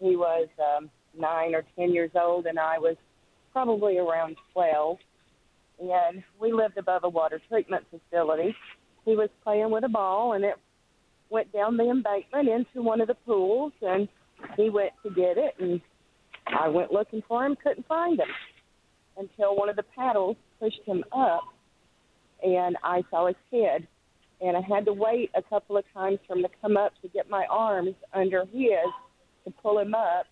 [0.00, 2.96] He was um, nine or ten years old, and I was
[3.52, 4.98] probably around 12.
[5.82, 8.54] And we lived above a water treatment facility.
[9.04, 10.54] He was playing with a ball, and it
[11.28, 14.06] went down the embankment into one of the pools, and
[14.56, 15.80] he went to get it, and
[16.46, 18.28] I went looking for him, couldn't find him
[19.16, 21.42] until one of the paddles pushed him up,
[22.42, 23.86] and I saw his head.
[24.40, 27.08] And I had to wait a couple of times for him to come up to
[27.08, 28.90] get my arms under his
[29.44, 30.26] to pull him up.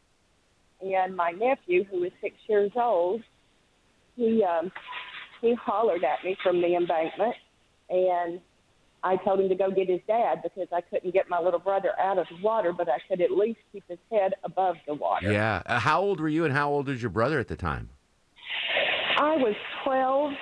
[0.81, 3.23] And my nephew, who was six years old,
[4.17, 4.73] he um,
[5.41, 7.35] he hollered at me from the embankment,
[7.89, 8.41] and
[9.03, 11.99] I told him to go get his dad because I couldn't get my little brother
[11.99, 15.33] out of the water, but I could at least keep his head above the water.
[15.33, 15.63] Yeah.
[15.65, 17.89] Uh, how old were you and how old was your brother at the time?
[19.17, 20.33] I was 12,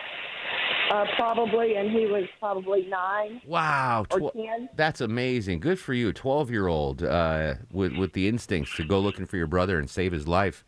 [0.90, 3.40] uh, probably, and he was probably nine.
[3.46, 4.06] Wow.
[4.10, 4.68] Or tw- 10.
[4.74, 5.60] That's amazing.
[5.60, 6.12] Good for you.
[6.12, 9.88] 12 year old uh, with, with the instincts to go looking for your brother and
[9.88, 10.64] save his life.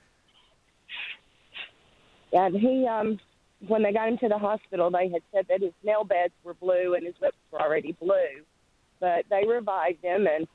[2.33, 3.19] And he, um,
[3.67, 6.55] when they got him to the hospital, they had said that his nail beds were
[6.55, 8.43] blue and his lips were already blue.
[9.01, 10.47] But they revived him, and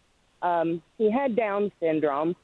[0.42, 2.36] um, he had Down syndrome,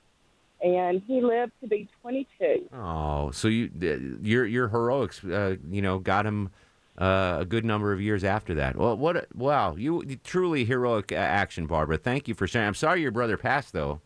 [0.64, 2.70] and he lived to be 22.
[2.74, 6.50] Oh, so you uh, your your heroics, uh, you know, got him
[6.98, 8.76] uh, a good number of years after that.
[8.76, 9.16] Well, what?
[9.16, 11.98] a- Wow, you, truly heroic action, Barbara.
[11.98, 12.68] Thank you for sharing.
[12.70, 14.02] I'm sorry your brother passed, though.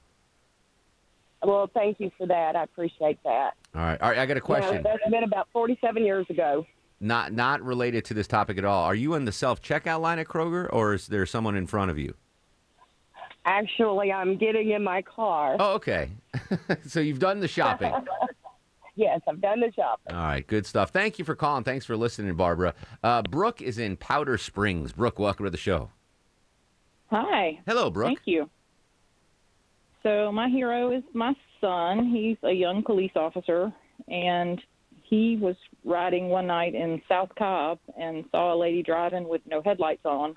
[1.45, 2.55] Well, thank you for that.
[2.55, 3.53] I appreciate that.
[3.75, 4.17] All right, all right.
[4.17, 4.77] I got a question.
[4.77, 6.65] You know, that's been about 47 years ago.
[6.99, 8.83] Not not related to this topic at all.
[8.85, 11.91] Are you in the self checkout line at Kroger, or is there someone in front
[11.91, 12.15] of you?
[13.45, 15.57] Actually, I'm getting in my car.
[15.59, 16.09] Oh, okay.
[16.87, 17.93] so you've done the shopping.
[18.95, 20.15] yes, I've done the shopping.
[20.15, 20.89] All right, good stuff.
[20.89, 21.63] Thank you for calling.
[21.63, 22.73] Thanks for listening, Barbara.
[23.03, 24.93] Uh, Brooke is in Powder Springs.
[24.93, 25.91] Brooke, welcome to the show.
[27.11, 27.59] Hi.
[27.67, 28.07] Hello, Brooke.
[28.07, 28.49] Thank you.
[30.06, 32.12] So my hero is my son.
[32.14, 33.74] He's a young police officer,
[34.08, 34.62] and
[35.01, 39.64] he was riding one night in South Cobb and saw a lady driving with no
[39.64, 40.36] headlights on.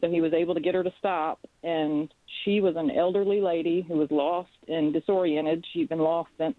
[0.00, 2.12] So he was able to get her to stop, and
[2.44, 5.64] she was an elderly lady who was lost and disoriented.
[5.72, 6.56] She'd been lost since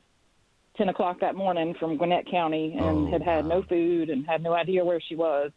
[0.78, 4.41] 10 o'clock that morning from Gwinnett County and oh, had had no food and had
[4.41, 5.52] no idea where she was.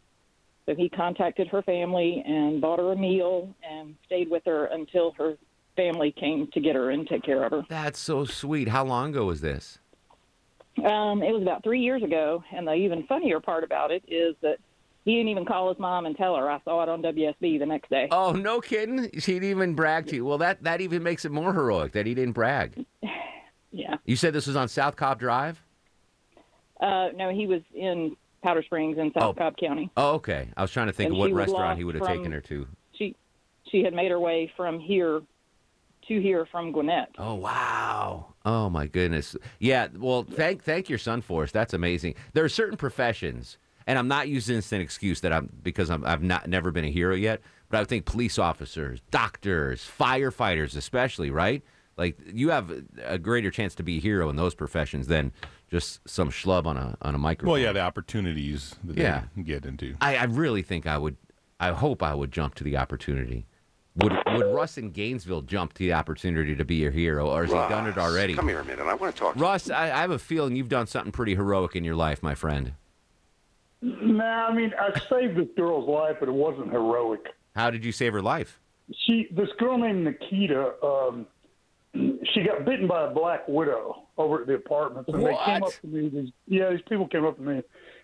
[0.65, 5.11] So he contacted her family and bought her a meal and stayed with her until
[5.17, 5.37] her
[5.75, 7.63] family came to get her and take care of her.
[7.69, 8.67] That's so sweet.
[8.67, 9.79] How long ago was this?
[10.77, 14.35] Um, it was about three years ago, and the even funnier part about it is
[14.41, 14.57] that
[15.03, 16.49] he didn't even call his mom and tell her.
[16.49, 18.07] I saw it on WSB the next day.
[18.11, 19.09] Oh, no kidding.
[19.13, 20.25] He didn't even brag to you.
[20.25, 22.85] Well, that, that even makes it more heroic that he didn't brag.
[23.73, 23.95] Yeah.
[24.03, 25.63] You said this was on South Cobb Drive?
[26.81, 29.89] Uh, no, he was in Powder Springs in South Cobb County.
[29.95, 30.49] Oh, okay.
[30.57, 32.67] I was trying to think And of what restaurant he would have taken her to.
[32.91, 33.15] She
[33.71, 35.21] she had made her way from here
[36.07, 37.09] to here from Gwinnett.
[37.17, 38.33] Oh wow!
[38.45, 39.35] Oh my goodness!
[39.59, 39.87] Yeah.
[39.95, 41.51] Well, thank thank your son for us.
[41.51, 42.15] That's amazing.
[42.33, 45.89] There are certain professions, and I'm not using this as an excuse that I'm because
[45.89, 47.41] I'm, I've not never been a hero yet.
[47.69, 51.63] But I would think police officers, doctors, firefighters, especially, right?
[51.97, 52.71] Like you have
[53.03, 55.31] a greater chance to be a hero in those professions than
[55.69, 57.51] just some schlub on a on a microphone.
[57.53, 59.23] Well, yeah, the opportunities that Yeah.
[59.37, 59.95] they get into.
[60.01, 61.15] I, I really think I would.
[61.59, 63.45] I hope I would jump to the opportunity.
[63.97, 67.51] Would Would Russ in Gainesville jump to the opportunity to be your hero, or has
[67.51, 68.33] he done it already?
[68.33, 68.85] Come here a minute.
[68.85, 69.35] I want to talk.
[69.35, 72.33] Russ, I, I have a feeling you've done something pretty heroic in your life, my
[72.33, 72.73] friend.
[73.81, 77.27] Nah, I mean, I saved this girl's life, but it wasn't heroic.
[77.55, 78.59] How did you save her life?
[79.05, 81.25] She, this girl named Nikita, um,
[81.93, 85.73] she got bitten by a black widow over at the apartments, and they came up
[85.81, 86.09] to me.
[86.09, 87.61] These, yeah, these people came up to me.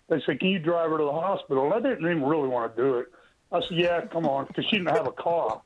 [0.08, 2.74] They said, "Can you drive her to the hospital?" And I didn't even really want
[2.74, 3.06] to do it.
[3.52, 5.62] I said, "Yeah, come on," because she didn't have a car.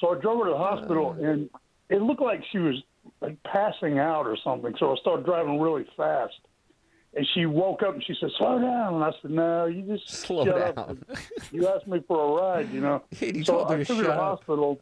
[0.00, 1.24] So I drove her to the hospital, uh.
[1.24, 1.50] and
[1.88, 2.76] it looked like she was
[3.20, 4.74] like passing out or something.
[4.78, 6.34] So I started driving really fast.
[7.14, 10.08] And she woke up and she said, "Slow down." And I said, "No, you just
[10.26, 10.98] Slow shut down.
[11.10, 11.18] up.
[11.52, 14.02] You asked me for a ride, you know." He so her I to took her
[14.02, 14.78] to the hospital,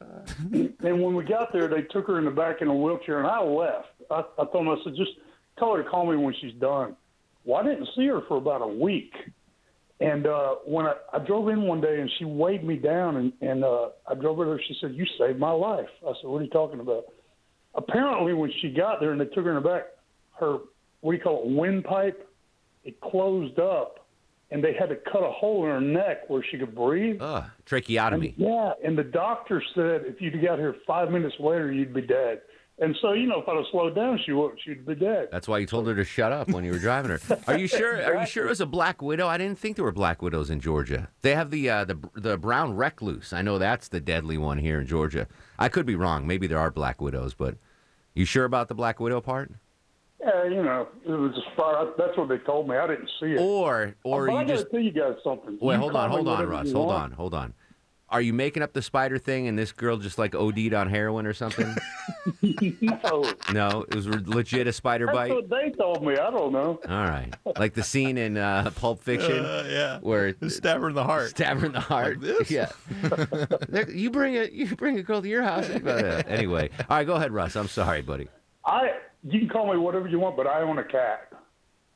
[0.53, 3.29] and when we got there, they took her in the back in a wheelchair, and
[3.29, 3.89] I left.
[4.11, 5.13] I, I told them, I said, "Just
[5.57, 6.97] tell her to call me when she's done.
[7.45, 9.13] Well, I didn't see her for about a week.
[10.01, 13.33] And uh, when I, I drove in one day and she weighed me down and,
[13.41, 15.89] and uh, I drove her there, she said, You saved my life.
[16.07, 17.05] I said, What are you talking about?
[17.75, 19.85] Apparently, when she got there and they took her in the back,
[20.39, 20.59] her,
[21.01, 22.29] what do you call it, windpipe,
[22.85, 24.07] it closed up
[24.51, 27.21] and they had to cut a hole in her neck where she could breathe.
[27.65, 28.35] Tracheotomy.
[28.37, 32.03] And, yeah, and the doctor said if you'd got here five minutes later, you'd be
[32.03, 32.43] dead.
[32.79, 35.29] And so, you know, if I'd have slowed down, she would she'd be dead.
[35.33, 37.21] That's why you told her to shut up when you were driving her.
[37.47, 38.03] Are you sure?
[38.05, 39.27] Are you sure it was a black widow?
[39.27, 41.09] I didn't think there were black widows in Georgia.
[41.23, 43.33] They have the uh, the the brown recluse.
[43.33, 45.27] I know that's the deadly one here in Georgia.
[45.59, 46.27] I could be wrong.
[46.27, 47.57] Maybe there are black widows, but
[48.13, 49.53] you sure about the black widow part?
[50.21, 51.93] Yeah, you know, it was a.
[51.97, 52.77] That's what they told me.
[52.77, 53.41] I didn't see it.
[53.41, 55.57] Or or you I just tell you guys something.
[55.63, 55.75] wait.
[55.77, 56.73] You Hold on, hold on, Russ.
[56.73, 57.05] Hold want.
[57.05, 57.55] on, hold on.
[58.09, 61.27] Are you making up the spider thing and this girl just like OD'd on heroin
[61.27, 61.75] or something?
[62.43, 65.31] no, no, it was legit a spider that's bite.
[65.33, 66.13] what they told me.
[66.17, 66.79] I don't know.
[66.89, 69.99] All right, like the scene in uh, Pulp Fiction, Uh, yeah.
[70.01, 72.19] where stab her in the heart, stab her in the heart.
[72.49, 72.71] Yeah,
[73.89, 75.69] you bring a you bring a girl to your house.
[75.69, 77.57] But, uh, anyway, all right, go ahead, Russ.
[77.57, 78.29] I'm sorry, buddy.
[78.65, 78.93] I
[79.25, 81.33] you can call me whatever you want, but I own a cat.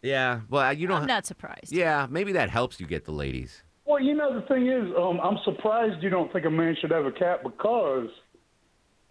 [0.02, 1.02] Yeah, well, you don't.
[1.02, 1.70] I'm not surprised.
[1.72, 3.62] Yeah, maybe that helps you get the ladies.
[3.90, 6.92] Well, you know the thing is, um, I'm surprised you don't think a man should
[6.92, 8.06] have a cat because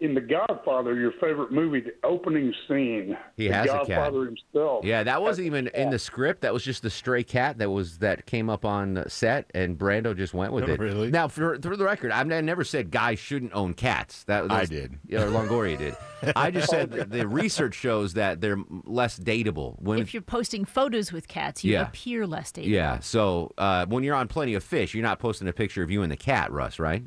[0.00, 3.88] in The Godfather, your favorite movie, the opening scene, He the has a cat.
[3.88, 4.84] Godfather himself.
[4.84, 6.40] Yeah, that wasn't even in the script.
[6.42, 10.16] That was just the stray cat that was that came up on set, and Brando
[10.16, 10.80] just went with it.
[10.80, 11.10] Really?
[11.10, 14.24] Now, for, for the record, I've never said guys shouldn't own cats.
[14.24, 14.98] That was, I did.
[15.06, 15.96] Yeah, or Longoria did.
[16.34, 19.80] I just said that the research shows that they're less dateable.
[19.80, 21.82] When If you're posting photos with cats, you Yeah.
[21.88, 22.68] appear less dateable.
[22.68, 25.90] yeah, so uh, when you're on Plenty of Fish, you're not posting a picture of
[25.90, 27.04] you and the cat, Russ, right?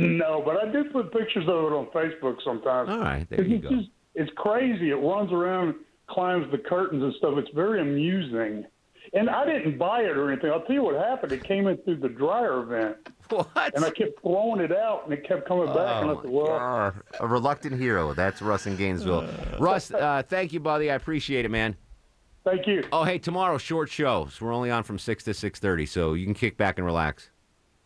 [0.00, 2.88] No, but I do put pictures of it on Facebook sometimes.
[2.90, 3.70] All right, there you it's go.
[3.76, 4.90] Just, it's crazy.
[4.90, 5.74] It runs around,
[6.08, 7.34] climbs the curtains and stuff.
[7.36, 8.64] It's very amusing.
[9.12, 10.50] And I didn't buy it or anything.
[10.50, 11.32] I'll tell you what happened.
[11.32, 12.96] It came in through the dryer vent.
[13.30, 13.74] What?
[13.76, 16.02] And I kept throwing it out, and it kept coming back.
[16.02, 16.94] and I Oh, said, well, God.
[17.20, 18.12] a reluctant hero.
[18.12, 19.28] That's Russ in Gainesville.
[19.60, 20.90] Russ, uh, thank you, buddy.
[20.90, 21.76] I appreciate it, man.
[22.44, 22.82] Thank you.
[22.92, 24.26] Oh, hey, tomorrow short show.
[24.32, 26.84] So we're only on from six to six thirty, so you can kick back and
[26.86, 27.30] relax.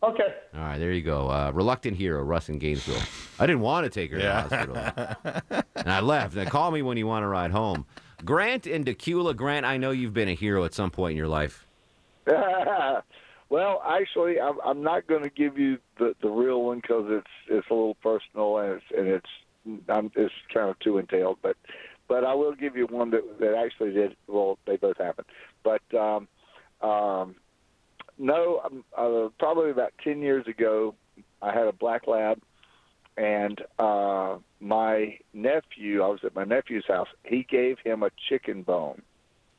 [0.09, 0.33] Okay.
[0.53, 1.29] All right, there you go.
[1.29, 3.01] Uh, reluctant hero, Russ in Gainesville.
[3.39, 4.43] I didn't want to take her Yeah.
[4.43, 6.35] to the hospital, and I left.
[6.35, 7.85] Now call me when you want to ride home.
[8.23, 9.35] Grant in Dacula.
[9.35, 11.65] Grant, I know you've been a hero at some point in your life.
[13.49, 17.27] well, actually, I'm, I'm not going to give you the, the real one because it's
[17.49, 19.29] it's a little personal and it's and it's
[19.89, 21.37] I'm, it's kind of too entailed.
[21.41, 21.57] But
[22.07, 24.15] but I will give you one that that actually did.
[24.27, 25.27] Well, they both happened.
[25.63, 26.27] But um,
[26.81, 27.35] um,
[28.17, 30.95] no, um, uh, probably about ten years ago,
[31.41, 32.39] I had a black lab,
[33.17, 36.01] and uh, my nephew.
[36.01, 37.07] I was at my nephew's house.
[37.23, 39.01] He gave him a chicken bone.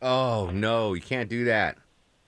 [0.03, 1.79] Oh no, you can't do that.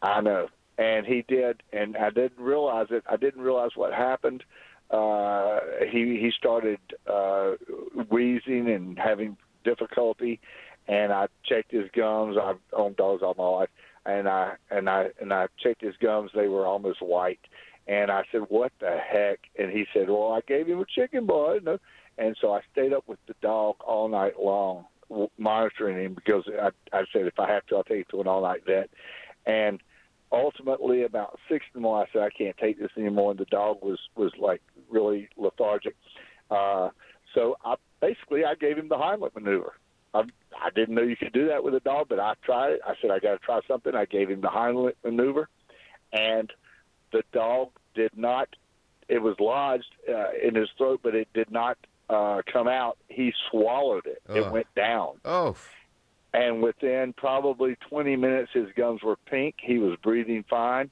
[0.01, 0.49] I know,
[0.79, 3.05] and he did, and I didn't realize it.
[3.09, 4.45] I didn't realize what happened.
[4.91, 5.61] Uh,
[5.91, 7.53] he he started uh,
[8.11, 10.41] wheezing and having difficulty,
[10.87, 12.37] and I checked his gums.
[12.43, 13.69] I've owned dogs all my life,
[14.09, 16.31] and I and I and I checked his gums.
[16.35, 17.41] They were almost white,
[17.87, 21.27] and I said, "What the heck?" And he said, "Well, I gave him a chicken
[21.27, 21.79] bone."
[22.19, 24.87] And so I stayed up with the dog all night long,
[25.39, 28.27] monitoring him because I, I said, if I have to, I'll take him to an
[28.27, 28.91] all-night vet.
[29.47, 29.81] And
[30.33, 33.31] ultimately, about six in the morning, I said, I can't take this anymore.
[33.31, 35.95] And the dog was was like really lethargic.
[36.51, 36.91] Uh,
[37.35, 39.75] so I basically I gave him the Heimlich maneuver.
[40.19, 42.81] I, I didn't know you could do that with a dog, but I tried it.
[42.87, 43.95] I said I got to try something.
[43.95, 45.49] I gave him the Heimlich maneuver,
[46.13, 46.53] and
[47.13, 48.49] the dog did not.
[49.09, 51.79] It was lodged uh, in his throat, but it did not
[52.11, 52.99] uh, come out.
[53.09, 54.23] He swallowed it.
[54.29, 55.15] It went down.
[55.25, 55.57] Oh.
[56.35, 59.57] And within probably 20 minutes, his gums were pink.
[59.63, 60.91] He was breathing fine.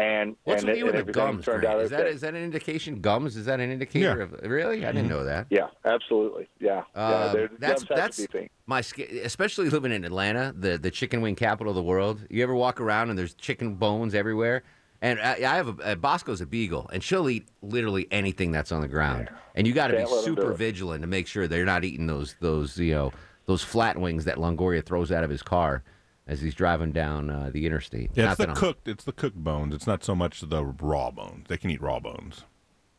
[0.00, 1.44] And What's and, with you and and the everything gums?
[1.44, 3.00] turned out Is that that an indication?
[3.00, 3.36] Gums?
[3.36, 4.22] Is that an indicator Yeah.
[4.22, 4.86] of really?
[4.86, 5.46] I didn't know that.
[5.50, 6.48] Yeah, absolutely.
[6.58, 7.24] Yeah, yeah.
[7.24, 8.50] Um, their that's gums have that's to be pink.
[8.66, 8.78] my
[9.22, 12.24] especially living in Atlanta, the the chicken wing capital of the world.
[12.30, 14.62] You ever walk around and there's chicken bones everywhere?
[15.02, 18.70] And I, I have a, a Bosco's a beagle, and she'll eat literally anything that's
[18.72, 19.28] on the ground.
[19.54, 21.64] And you got to be Can't let 'em do super vigilant to make sure they're
[21.66, 23.12] not eating those those you know
[23.46, 25.82] those flat wings that Longoria throws out of his car
[26.30, 28.10] as he's driving down uh, the interstate.
[28.14, 28.88] Yeah, Not it's the cooked.
[28.88, 29.74] It's the cooked bones.
[29.74, 31.46] It's not so much the raw bones.
[31.48, 32.44] They can eat raw bones.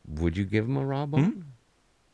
[0.07, 1.45] Would you give him a raw bone?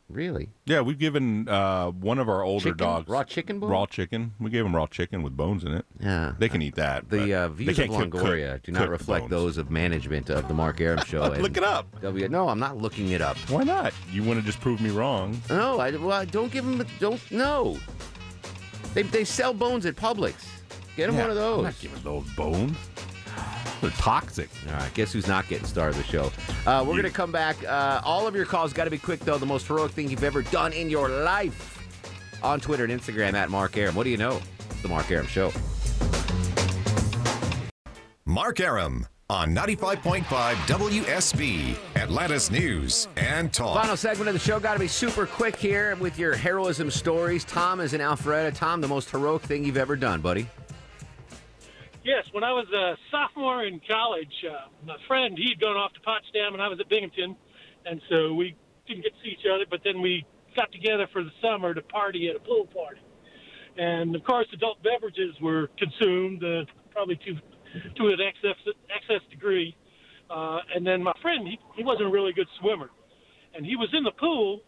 [0.09, 0.51] Really?
[0.65, 2.77] Yeah, we've given uh, one of our older Chicken?
[2.77, 3.69] dogs Raw chicken bone?
[3.69, 4.33] Raw chicken.
[4.39, 5.85] We gave them raw chicken with bones in it.
[5.99, 7.09] Yeah, they can eat that.
[7.09, 9.31] The uh, views of Longoria cook- do not reflect bones.
[9.31, 11.27] those of management of the Mark Arum Show.
[11.39, 11.87] Look it up.
[12.01, 13.35] W- no, I'm not looking it up.
[13.49, 13.91] Why not?
[14.09, 15.41] You want to just prove me wrong?
[15.49, 16.79] No, I, well, I don't give him.
[16.79, 17.77] a- Don't no.
[18.93, 20.35] They, they sell bones at Publix.
[20.97, 21.57] Get him Yeah, one of those.
[21.59, 22.75] I'm not giving those bones.
[23.81, 24.49] They're toxic.
[24.67, 26.31] All right, guess who's not getting star of the show?
[26.65, 27.63] Uh, we're going to come back.
[27.63, 29.37] Uh, all of your calls got to be quick, though.
[29.37, 31.87] The most heroic thing you've ever done in your life
[32.41, 33.93] on Twitter and Instagram at Mark Arum.
[33.93, 34.41] What do you know?
[34.71, 35.51] It's the Mark Arum Show.
[38.25, 43.79] Mark Arum on 95.5 WSB, Atlanta's News and Talk.
[43.79, 44.59] Final segment of the show.
[44.59, 47.43] Got to be super quick here with your heroism stories.
[47.45, 48.55] Tom is in Alpharetta.
[48.55, 50.47] Tom, the most heroic thing you've ever done, buddy.
[52.07, 55.99] Yes, when I was a sophomore in college, uh, my friend he'd gone off to
[55.99, 57.35] Potsdam and I was at Binghamton,
[57.85, 58.55] and so we
[58.87, 59.65] didn't get to see each other.
[59.69, 63.01] But then we got together for the summer to party at a pool party,
[63.75, 67.33] and of course, adult beverages were consumed, uh, probably to
[67.97, 68.55] to an excess
[68.87, 69.75] excess degree.
[70.29, 72.89] Uh, and then my friend, he, he wasn't a really good swimmer,
[73.53, 74.61] and he was in the pool,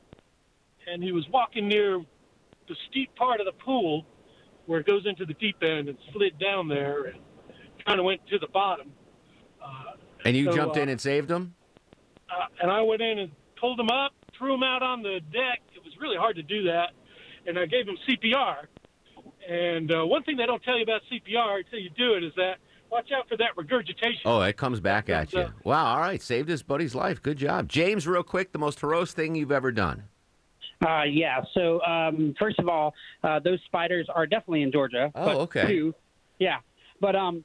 [0.92, 2.04] and he was walking near
[2.68, 4.06] the steep part of the pool
[4.66, 7.18] where it goes into the deep end and slid down there and
[7.86, 8.92] kind of went to the bottom.
[10.26, 11.54] And you So, jumped in uh, and saved him?
[12.30, 15.62] Uh, and I went in and pulled him up, threw him out on the deck.
[15.74, 16.90] It was really hard to do that.
[17.48, 18.68] And I gave him CPR.
[19.50, 22.34] And uh, one thing they don't tell you about CPR until you do it is
[22.36, 22.56] that
[22.92, 24.22] watch out for that regurgitation.
[24.26, 25.40] Oh, it comes back at you.
[25.40, 26.22] uh, Wow, all right.
[26.22, 27.22] Saved his buddy's life.
[27.22, 27.68] Good job.
[27.70, 30.04] James, real quick, the most heroic thing you've ever done.
[30.86, 31.42] Uh, yeah.
[31.54, 35.12] So um, first of all, uh, those spiders are definitely in Georgia.
[35.16, 35.68] Oh, but okay.
[35.68, 35.96] Two,
[36.40, 36.58] yeah.
[37.02, 37.44] But um,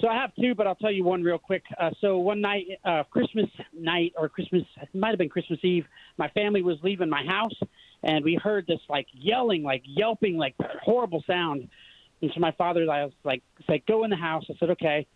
[0.00, 1.62] so I have two, but I'll tell you one real quick.
[1.80, 5.84] Uh, so one night, uh, Christmas night or Christmas, it might have been Christmas Eve.
[6.18, 7.54] My family was leaving my house,
[8.02, 11.68] and we heard this like yelling, like yelping, like horrible sound.
[12.22, 14.44] And so my father, I was like, it's like go in the house.
[14.50, 15.06] I said okay.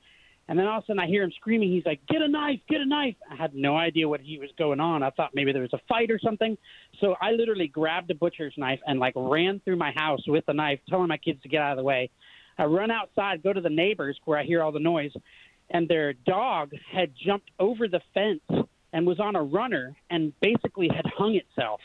[0.49, 1.70] And then all of a sudden I hear him screaming.
[1.70, 2.61] He's like, "Get a knife!
[2.70, 5.03] Get a knife!" I had no idea what he was going on.
[5.03, 6.57] I thought maybe there was a fight or something.
[7.01, 10.55] So I literally grabbed a butcher's knife and like ran through my house with the
[10.55, 12.11] knife, telling my kids to get out of the way.
[12.59, 15.13] I run outside, go to the neighbors where I hear all the noise,
[15.71, 20.89] and their dog had jumped over the fence and was on a runner and basically
[20.89, 21.81] had hung itself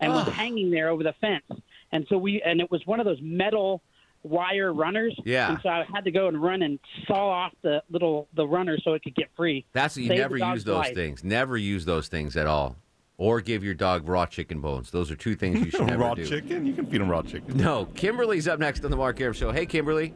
[0.00, 1.44] and was hanging there over the fence.
[1.92, 3.82] And so we and it was one of those metal
[4.22, 5.18] wire runners.
[5.24, 5.50] Yeah.
[5.50, 8.76] And so I had to go and run and saw off the little the runner
[8.82, 9.64] so it could get free.
[9.72, 10.94] That's you Save never use those life.
[10.94, 11.22] things.
[11.22, 12.76] Never use those things at all.
[13.18, 14.90] Or give your dog raw chicken bones.
[14.90, 16.22] Those are two things you should never raw do.
[16.22, 16.66] Raw chicken?
[16.66, 17.56] You can feed them raw chicken.
[17.56, 17.86] No.
[17.94, 19.52] Kimberly's up next on the Mark Arum Show.
[19.52, 20.14] Hey, Kimberly.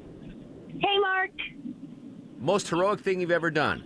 [0.68, 1.30] Hey, Mark.
[2.38, 3.84] Most heroic thing you've ever done.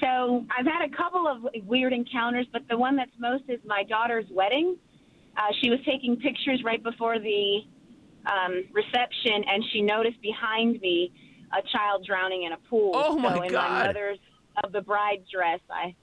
[0.00, 3.82] So I've had a couple of weird encounters, but the one that's most is my
[3.84, 4.76] daughter's wedding.
[5.36, 7.60] Uh, she was taking pictures right before the
[8.26, 11.12] um, reception, and she noticed behind me
[11.52, 12.92] a child drowning in a pool.
[12.94, 14.18] Oh, my so in my mother's
[14.64, 15.94] of the bride's dress, I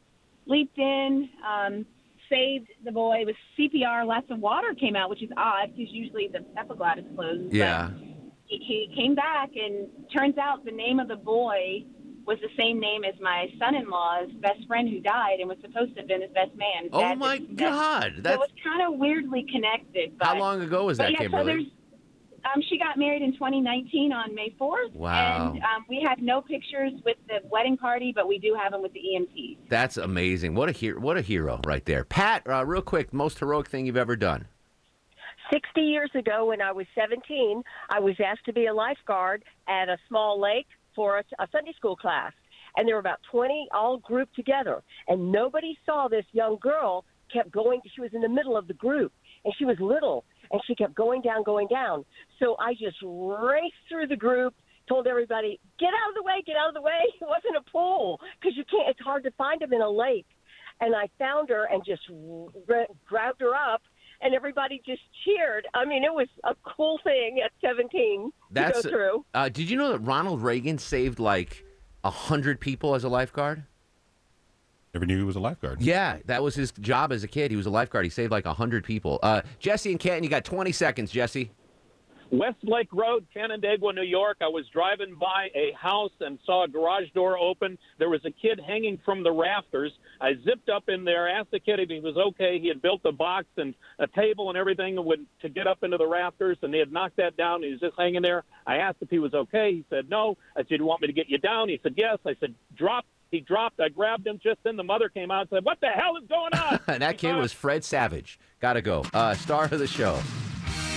[0.48, 1.86] leaped in, um,
[2.30, 3.24] saved the boy.
[3.26, 4.06] with CPR.
[4.06, 7.48] Lots of water came out, which is odd because usually the epiglottis closes.
[7.48, 7.90] but Yeah.
[8.46, 11.84] he, he came back and turns out the name of the boy
[12.26, 16.02] was the same name as my son-in-law's best friend who died and was supposed to
[16.02, 16.90] have been his best man.
[16.92, 18.20] Oh, dad my God.
[18.26, 20.18] So was kind of weirdly connected.
[20.20, 21.46] But, How long ago was but that, yeah, So Kimberly?
[21.54, 21.66] there's,
[22.54, 24.94] um, she got married in 2019 on May 4th.
[24.94, 25.52] Wow.
[25.54, 28.82] And um, we have no pictures with the wedding party, but we do have them
[28.82, 29.58] with the EMTs.
[29.70, 30.56] That's amazing.
[30.56, 31.00] What a hero!
[31.00, 32.44] What a hero right there, Pat.
[32.48, 34.48] Uh, real quick, most heroic thing you've ever done.
[35.52, 39.88] 60 years ago, when I was 17, I was asked to be a lifeguard at
[39.88, 42.34] a small lake for a, a Sunday school class.
[42.76, 44.84] And there were about 20 all grouped together.
[45.08, 47.82] And nobody saw this young girl kept going.
[47.96, 49.12] She was in the middle of the group,
[49.46, 52.06] and she was little, and she kept going down, going down.
[52.40, 54.54] So I just raced through the group,
[54.88, 56.92] told everybody, get out of the way, get out of the way.
[57.22, 60.28] It wasn't a pool because you can't, it's hard to find them in a lake.
[60.80, 62.02] And I found her and just
[62.70, 63.82] r- grabbed her up
[64.22, 65.68] and everybody just cheered.
[65.74, 69.26] I mean, it was a cool thing at 17 That's to go through.
[69.34, 71.66] Uh, did you know that Ronald Reagan saved like
[72.04, 73.64] a hundred people as a lifeguard?
[74.98, 75.80] Never knew he was a lifeguard.
[75.80, 77.52] Yeah, that was his job as a kid.
[77.52, 78.04] He was a lifeguard.
[78.04, 79.20] He saved like a hundred people.
[79.22, 81.52] Uh, Jesse and Canton, you got twenty seconds, Jesse.
[82.32, 84.38] Westlake Road, Canandaigua, New York.
[84.42, 87.78] I was driving by a house and saw a garage door open.
[88.00, 89.94] There was a kid hanging from the rafters.
[90.20, 92.58] I zipped up in there, asked the kid if he was okay.
[92.60, 94.98] He had built a box and a table and everything
[95.44, 97.62] to get up into the rafters, and they had knocked that down.
[97.62, 98.46] He was just hanging there.
[98.66, 99.74] I asked if he was okay.
[99.74, 100.38] He said no.
[100.56, 103.06] I said, "You want me to get you down?" He said, "Yes." I said, "Drop."
[103.32, 103.80] He dropped.
[103.80, 104.40] I grabbed him.
[104.42, 107.02] Just then, the mother came out and said, "What the hell is going on?" and
[107.02, 108.40] that kid was Fred Savage.
[108.60, 109.04] Gotta go.
[109.14, 110.20] Uh, star of the show.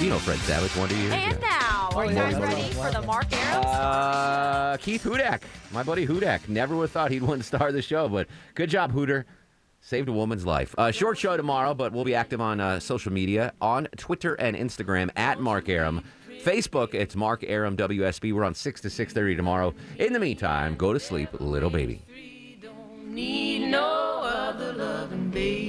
[0.00, 1.12] You know Fred Savage, Wonder Years.
[1.12, 3.64] And now, are you guys ready for the Mark Arum?
[3.66, 6.48] Uh, Keith Hudak, my buddy Hudak.
[6.48, 9.26] Never would have thought he'd win the star of the show, but good job, Hooter.
[9.82, 10.74] Saved a woman's life.
[10.78, 14.56] Uh, short show tomorrow, but we'll be active on uh, social media on Twitter and
[14.56, 16.02] Instagram at Mark Arum.
[16.42, 18.32] Facebook, it's Mark Arum WSB.
[18.32, 19.74] We're on 6 to 6.30 tomorrow.
[19.98, 22.02] In the meantime, go to sleep, little baby.
[23.10, 25.66] Need no other loving, baby.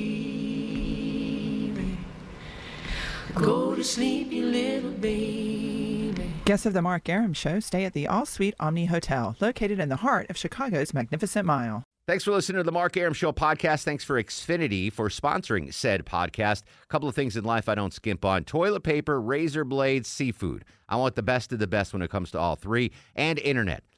[3.34, 6.34] Go to sleep, you little baby.
[6.46, 9.90] Guests of the Mark Arum Show stay at the All Suite Omni Hotel, located in
[9.90, 11.84] the heart of Chicago's Magnificent Mile.
[12.06, 13.86] Thanks for listening to the Mark Arum Show podcast.
[13.86, 16.62] Thanks for Xfinity for sponsoring said podcast.
[16.84, 20.64] A couple of things in life I don't skimp on toilet paper, razor blades, seafood.
[20.88, 23.84] I want the best of the best when it comes to all three, and internet.